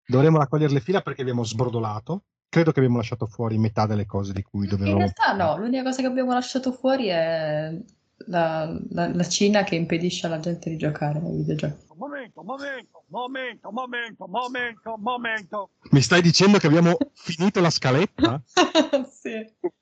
dovremo 0.08 0.38
raccogliere 0.38 0.74
le 0.74 0.80
fila 0.80 1.02
perché 1.02 1.22
abbiamo 1.22 1.44
sbrodolato. 1.44 2.24
credo 2.50 2.72
che 2.72 2.80
abbiamo 2.80 2.98
lasciato 2.98 3.28
fuori 3.28 3.58
metà 3.58 3.86
delle 3.86 4.06
cose 4.06 4.34
di 4.34 4.42
cui 4.42 4.68
dovevamo... 4.68 5.04
In 5.04 5.12
realtà 5.14 5.34
no, 5.34 5.58
l'unica 5.58 5.84
cosa 5.84 6.02
che 6.02 6.08
abbiamo 6.08 6.34
lasciato 6.34 6.72
fuori 6.72 7.08
è 7.08 7.78
la, 8.26 8.80
la, 8.90 9.14
la 9.14 9.28
Cina 9.28 9.64
che 9.64 9.76
impedisce 9.76 10.26
alla 10.26 10.40
gente 10.40 10.70
di 10.70 10.78
giocare 10.78 11.20
ai 11.20 11.36
videogiochi. 11.38 11.86
Momento, 11.96 12.44
momento, 12.44 13.04
momento, 13.08 13.72
momento, 13.72 14.28
momento, 14.28 14.98
momento. 14.98 15.70
Mi 15.92 16.02
stai 16.02 16.22
dicendo 16.22 16.58
che 16.58 16.68
abbiamo 16.68 16.96
finito 17.14 17.60
la 17.60 17.70
scaletta? 17.70 18.42
sì. 19.10 19.76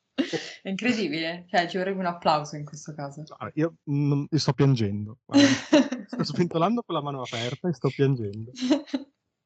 È 0.61 0.69
incredibile, 0.69 1.45
cioè 1.49 1.67
ci 1.67 1.77
vorrebbe 1.77 1.99
un 1.99 2.05
applauso 2.05 2.55
in 2.55 2.63
questo 2.63 2.93
caso. 2.93 3.23
io, 3.55 3.75
non, 3.83 4.25
io 4.29 4.39
sto 4.39 4.53
piangendo. 4.53 5.17
sto 6.07 6.23
sventolando 6.23 6.83
con 6.85 6.95
la 6.95 7.01
mano 7.01 7.21
aperta 7.21 7.67
e 7.67 7.73
sto 7.73 7.89
piangendo. 7.89 8.51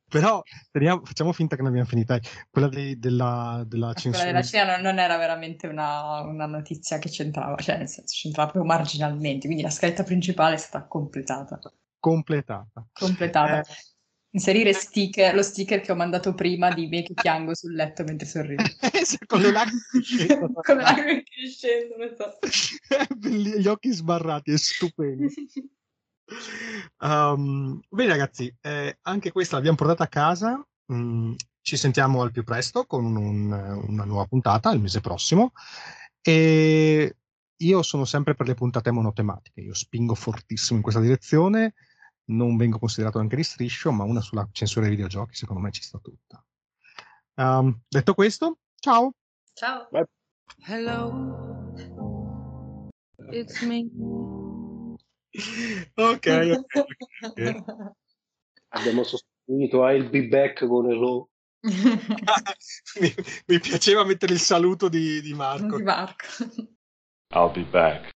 Però 0.10 0.41
teniamo, 0.72 1.05
facciamo 1.05 1.32
finta 1.32 1.55
che 1.55 1.62
ne 1.62 1.68
abbiamo 1.70 1.88
finita. 1.88 2.20
Quella 2.49 2.68
di, 2.68 2.97
della, 2.97 3.64
della 3.66 3.93
censura. 3.93 4.24
Quella 4.24 4.39
della 4.39 4.43
Cina 4.43 4.76
non, 4.76 4.82
non 4.82 4.99
era 4.99 5.18
veramente 5.18 5.68
una, 5.68 6.22
una, 6.22 6.47
notizia 6.47 6.97
che 6.97 7.10
c'entrava, 7.10 7.55
cioè 7.57 7.78
nel 7.78 7.88
senso 7.88 8.16
c'entrava 8.16 8.51
proprio 8.51 8.72
marginalmente, 8.72 9.45
quindi 9.45 9.64
la 9.64 9.70
scaletta 9.70 10.03
principale 10.03 10.55
è 10.55 10.57
stata 10.57 10.88
completata. 10.88 11.60
Completata. 11.99 12.88
Completata. 12.91 13.60
Eh. 13.62 13.76
Inserire 14.32 14.74
sticker, 14.74 15.34
lo 15.34 15.41
sticker 15.41 15.82
che 15.82 15.91
ho 15.91 15.95
mandato 15.95 16.36
prima 16.36 16.72
di 16.72 16.88
me 16.88 17.01
che 17.01 17.14
piango 17.14 17.55
sul 17.55 17.74
letto 17.74 18.03
mentre 18.03 18.28
sorrido. 18.28 18.64
Con 19.26 19.41
le 19.41 19.51
lacrime 19.51 19.82
che 19.91 20.01
scendono. 20.01 20.53
Con 20.62 20.78
le 20.78 20.84
lacrime 20.84 21.24
che 21.24 21.47
scendono, 21.47 22.03
esatto. 22.03 22.47
Gli 23.28 23.68
occhi 23.68 23.91
sbarrati, 23.91 24.51
è 24.51 24.57
stupendo. 24.57 25.28
Um, 27.00 27.80
bene 27.90 28.10
ragazzi, 28.10 28.54
eh, 28.62 28.98
anche 29.02 29.32
questa 29.32 29.56
l'abbiamo 29.56 29.78
portata 29.78 30.04
a 30.04 30.08
casa. 30.08 30.66
Mm, 30.92 31.34
ci 31.62 31.78
sentiamo 31.78 32.22
al 32.22 32.32
più 32.32 32.44
presto 32.44 32.86
con 32.86 33.16
un, 33.16 33.52
una 33.52 34.04
nuova 34.04 34.26
puntata 34.26 34.72
il 34.72 34.82
mese 34.82 35.02
prossimo. 35.02 35.52
E 36.22 37.16
io 37.56 37.82
sono 37.82 38.06
sempre 38.06 38.36
per 38.36 38.48
le 38.48 38.56
puntate 38.56 38.92
monotematiche. 38.92 39.62
Io 39.62 39.74
spingo 39.74 40.16
fortissimo 40.16 40.78
in 40.78 40.84
questa 40.84 41.02
direzione. 41.02 41.74
Non 42.30 42.58
vengo 42.58 42.80
considerato 42.80 43.20
anche 43.20 43.36
di 43.36 43.44
striscio, 43.44 43.92
ma 43.92 44.04
una 44.04 44.22
sulla 44.22 44.48
censura 44.52 44.86
dei 44.86 44.96
videogiochi, 44.96 45.36
secondo 45.36 45.62
me 45.62 45.72
ci 45.72 45.82
sta 45.82 46.00
tutta. 46.00 46.44
Um, 47.36 47.82
detto 47.88 48.14
questo, 48.14 48.60
ciao. 48.80 49.14
Ciao. 49.54 49.88
Bye. 49.90 50.08
Hello. 50.66 51.74
It's 53.32 53.62
me 53.62 53.90
ok, 55.96 56.28
ok. 56.56 56.86
okay. 57.22 57.64
Abbiamo 58.70 59.04
sostituito 59.04 59.88
I'll 59.88 60.10
be 60.10 60.28
back 60.28 60.66
con 60.68 60.90
Hello. 60.90 61.30
mi, 61.62 63.14
mi, 63.48 63.60
piaceva 63.60 64.06
mettere 64.06 64.34
il 64.34 64.40
saluto 64.40 64.88
di, 64.88 65.22
di 65.22 65.34
Marco. 65.34 65.78
Di 65.78 65.84
Marco. 65.84 66.26
I'll 67.34 67.52
be 67.52 67.64
back. 67.64 68.12